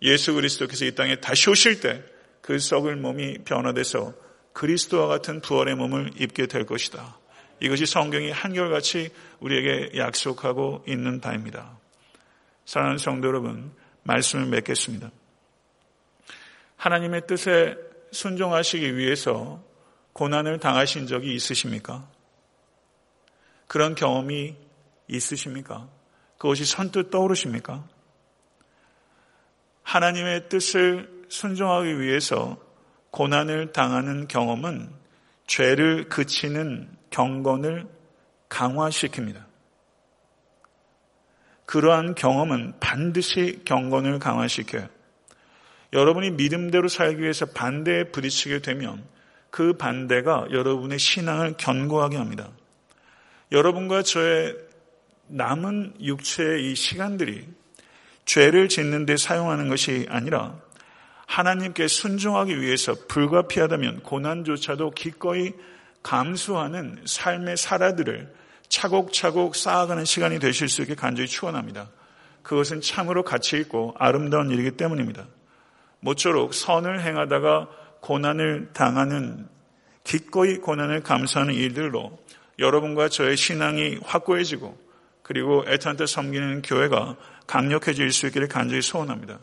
예수 0.02 0.34
그리스도께서 0.34 0.84
이 0.84 0.94
땅에 0.94 1.16
다시 1.16 1.50
오실 1.50 1.80
때 1.80 2.14
그 2.44 2.58
썩을 2.58 2.96
몸이 2.96 3.38
변화돼서 3.46 4.12
그리스도와 4.52 5.06
같은 5.06 5.40
부활의 5.40 5.76
몸을 5.76 6.10
입게 6.20 6.46
될 6.46 6.66
것이다. 6.66 7.18
이것이 7.60 7.86
성경이 7.86 8.30
한결같이 8.30 9.08
우리에게 9.40 9.96
약속하고 9.96 10.84
있는 10.86 11.22
바입니다. 11.22 11.78
사랑하는 12.66 12.98
성도 12.98 13.28
여러분, 13.28 13.72
말씀을 14.02 14.44
맺겠습니다. 14.46 15.10
하나님의 16.84 17.26
뜻에 17.26 17.78
순종하시기 18.12 18.98
위해서 18.98 19.64
고난을 20.12 20.58
당하신 20.58 21.06
적이 21.06 21.34
있으십니까? 21.34 22.06
그런 23.66 23.94
경험이 23.94 24.54
있으십니까? 25.08 25.88
그것이 26.36 26.66
선뜻 26.66 27.10
떠오르십니까? 27.10 27.88
하나님의 29.82 30.50
뜻을 30.50 31.24
순종하기 31.30 32.00
위해서 32.00 32.58
고난을 33.12 33.72
당하는 33.72 34.28
경험은 34.28 34.90
죄를 35.46 36.10
그치는 36.10 36.94
경건을 37.08 37.88
강화시킵니다. 38.50 39.42
그러한 41.64 42.14
경험은 42.14 42.78
반드시 42.78 43.62
경건을 43.64 44.18
강화시켜요. 44.18 44.86
여러분이 45.94 46.32
믿음대로 46.32 46.88
살기 46.88 47.22
위해서 47.22 47.46
반대에 47.46 48.04
부딪히게 48.04 48.58
되면 48.60 49.02
그 49.50 49.74
반대가 49.74 50.46
여러분의 50.50 50.98
신앙을 50.98 51.54
견고하게 51.56 52.16
합니다. 52.16 52.50
여러분과 53.52 54.02
저의 54.02 54.56
남은 55.28 55.94
육체의 56.00 56.72
이 56.72 56.74
시간들이 56.74 57.46
죄를 58.24 58.68
짓는 58.68 59.06
데 59.06 59.16
사용하는 59.16 59.68
것이 59.68 60.06
아니라 60.10 60.58
하나님께 61.26 61.86
순종하기 61.86 62.60
위해서 62.60 62.94
불가피하다면 63.08 64.00
고난조차도 64.00 64.90
기꺼이 64.90 65.52
감수하는 66.02 67.02
삶의 67.06 67.56
사라들을 67.56 68.34
차곡차곡 68.68 69.54
쌓아가는 69.54 70.04
시간이 70.04 70.40
되실 70.40 70.68
수 70.68 70.82
있게 70.82 70.94
간절히 70.96 71.28
축원합니다. 71.28 71.88
그것은 72.42 72.80
참으로 72.80 73.22
가치 73.22 73.56
있고 73.58 73.94
아름다운 73.98 74.50
일이기 74.50 74.72
때문입니다. 74.72 75.26
모쪼록 76.04 76.52
선을 76.52 77.00
행하다가 77.00 77.68
고난을 78.00 78.72
당하는 78.74 79.48
기꺼이 80.04 80.58
고난을 80.58 81.02
감수하는 81.02 81.54
일들로 81.54 82.18
여러분과 82.58 83.08
저의 83.08 83.38
신앙이 83.38 84.00
확고해지고 84.02 84.78
그리고 85.22 85.64
애타한테 85.66 86.04
섬기는 86.04 86.60
교회가 86.60 87.16
강력해질 87.46 88.12
수 88.12 88.26
있기를 88.26 88.48
간절히 88.48 88.82
소원합니다. 88.82 89.38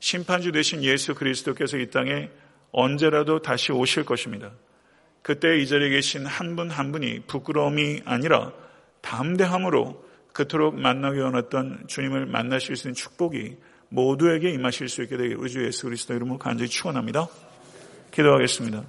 심판주 0.00 0.52
되신 0.52 0.82
예수 0.82 1.14
그리스도께서 1.14 1.76
이 1.76 1.90
땅에 1.90 2.30
언제라도 2.72 3.42
다시 3.42 3.72
오실 3.72 4.04
것입니다. 4.06 4.52
그때 5.20 5.58
이 5.58 5.66
자리에 5.66 5.90
계신 5.90 6.24
한 6.24 6.56
분한 6.56 6.76
한 6.76 6.92
분이 6.92 7.24
부끄러움이 7.26 8.02
아니라 8.06 8.52
담대함으로 9.02 10.02
그토록 10.32 10.78
만나기 10.78 11.18
원했던 11.20 11.84
주님을 11.86 12.24
만나실 12.24 12.76
수 12.76 12.88
있는 12.88 12.94
축복이 12.94 13.56
모두에게 13.88 14.50
임하실 14.50 14.88
수 14.88 15.02
있게 15.02 15.16
되길 15.16 15.36
우리 15.36 15.50
주 15.50 15.64
예수 15.64 15.84
그리스도 15.84 16.14
이름으로 16.14 16.38
간절히 16.38 16.68
축원합니다. 16.68 17.28
기도하겠습니다. 18.10 18.84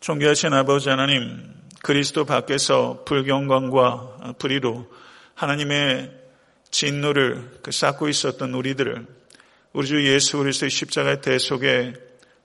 존귀하신 0.00 0.52
아버지 0.52 0.90
하나님, 0.90 1.54
그리스도 1.82 2.24
밖에서 2.24 3.04
불경건과 3.04 4.34
불의로 4.38 4.90
하나님의 5.34 6.12
진노를 6.70 7.60
그 7.62 7.72
쌓고 7.72 8.08
있었던 8.08 8.52
우리들을 8.52 9.06
우리 9.72 9.86
주 9.86 10.06
예수 10.06 10.38
그리스도의 10.38 10.70
십자가의 10.70 11.20
대속에 11.22 11.94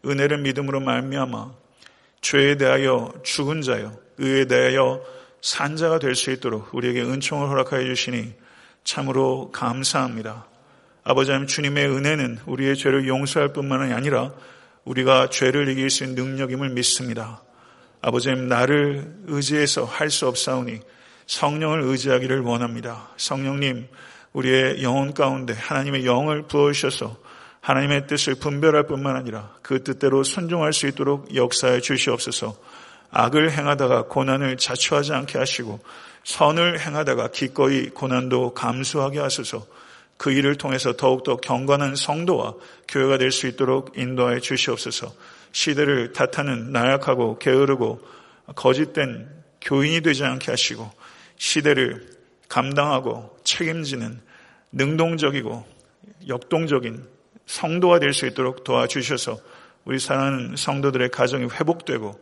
은혜를 0.06 0.40
믿음으로 0.40 0.80
말미암아 0.80 1.52
죄에 2.22 2.56
대하여 2.56 3.14
죽은 3.24 3.62
자요 3.62 3.98
의에 4.18 4.46
대하여 4.46 5.02
산자가 5.42 6.00
될 6.00 6.16
수 6.16 6.32
있도록 6.32 6.74
우리에게 6.74 7.02
은총을 7.02 7.48
허락하여 7.48 7.84
주시니 7.84 8.34
참으로 8.84 9.52
감사합니다. 9.52 10.46
아버지 11.04 11.32
하나님 11.32 11.48
주님의 11.48 11.88
은혜는 11.88 12.40
우리의 12.46 12.76
죄를 12.76 13.08
용서할 13.08 13.54
뿐만 13.54 13.92
아니라 13.92 14.32
우리가 14.86 15.30
죄를 15.30 15.68
이길 15.70 15.90
수 15.90 16.04
있는 16.04 16.24
능력임을 16.24 16.70
믿습니다. 16.70 17.42
아버지님 18.02 18.48
나를 18.48 19.14
의지해서 19.28 19.86
할 19.86 20.10
수 20.10 20.28
없사오니 20.28 20.80
성령을 21.28 21.82
의지하기를 21.84 22.42
원합니다. 22.42 23.10
성령님 23.18 23.88
우리의 24.34 24.84
영혼 24.84 25.14
가운데 25.14 25.54
하나님의 25.54 26.06
영을 26.06 26.44
부어주셔서 26.44 27.18
하나님의 27.62 28.08
뜻을 28.08 28.36
분별할 28.36 28.88
뿐만 28.88 29.16
아니라 29.16 29.54
그 29.62 29.84
뜻대로 29.84 30.24
순종할 30.24 30.74
수 30.74 30.88
있도록 30.88 31.36
역사해 31.36 31.82
주시옵소서 31.82 32.56
악을 33.12 33.52
행하다가 33.52 34.04
고난을 34.04 34.58
자초하지 34.58 35.14
않게 35.14 35.38
하시고 35.38 35.80
선을 36.24 36.80
행하다가 36.80 37.30
기꺼이 37.30 37.90
고난도 37.90 38.54
감수하게 38.54 39.20
하소서. 39.20 39.66
그 40.18 40.32
일을 40.32 40.56
통해서 40.56 40.96
더욱더 40.98 41.38
경건한 41.38 41.96
성도와 41.96 42.54
교회가 42.88 43.18
될 43.18 43.32
수 43.32 43.48
있도록 43.48 43.98
인도하여 43.98 44.40
주시옵소서. 44.40 45.14
시대를 45.54 46.14
탓하는 46.14 46.72
나약하고 46.72 47.40
게으르고 47.40 48.02
거짓된 48.56 49.28
교인이 49.62 50.02
되지 50.02 50.26
않게 50.26 50.52
하시고 50.52 50.92
시대를 51.38 52.10
감당하고 52.50 53.38
책임지는 53.44 54.20
능동적이고 54.74 55.66
역동적인 56.28 57.08
성도가 57.46 58.00
될 58.00 58.14
수 58.14 58.28
있도록 58.28 58.64
도와주셔서 58.64 59.38
우리 59.86 60.00
사랑하는 60.00 60.56
성도들의 60.56 61.10
가정이 61.10 61.46
회복되고 61.46 62.20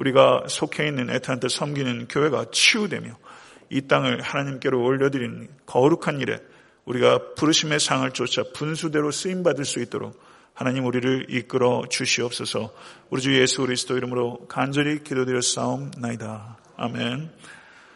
우리가 0.00 0.44
속해 0.48 0.88
있는 0.88 1.10
애타한테 1.10 1.48
섬기는 1.48 2.08
교회가 2.08 2.46
치유되며 2.50 3.16
이 3.68 3.82
땅을 3.82 4.22
하나님께로 4.22 4.82
올려드리는 4.82 5.48
거룩한 5.66 6.20
일에 6.20 6.40
우리가 6.86 7.34
부르심의 7.36 7.78
상을 7.78 8.10
쫓아 8.12 8.42
분수대로 8.54 9.10
쓰임받을 9.10 9.64
수 9.64 9.80
있도록 9.80 10.18
하나님 10.54 10.86
우리를 10.86 11.26
이끌어 11.28 11.84
주시옵소서 11.88 12.74
우리 13.10 13.22
주 13.22 13.38
예수 13.38 13.62
그리스도 13.62 13.96
이름으로 13.96 14.46
간절히 14.48 15.04
기도드려 15.04 15.40
싸움 15.40 15.90
나이다. 15.96 16.58
아멘. 16.76 17.30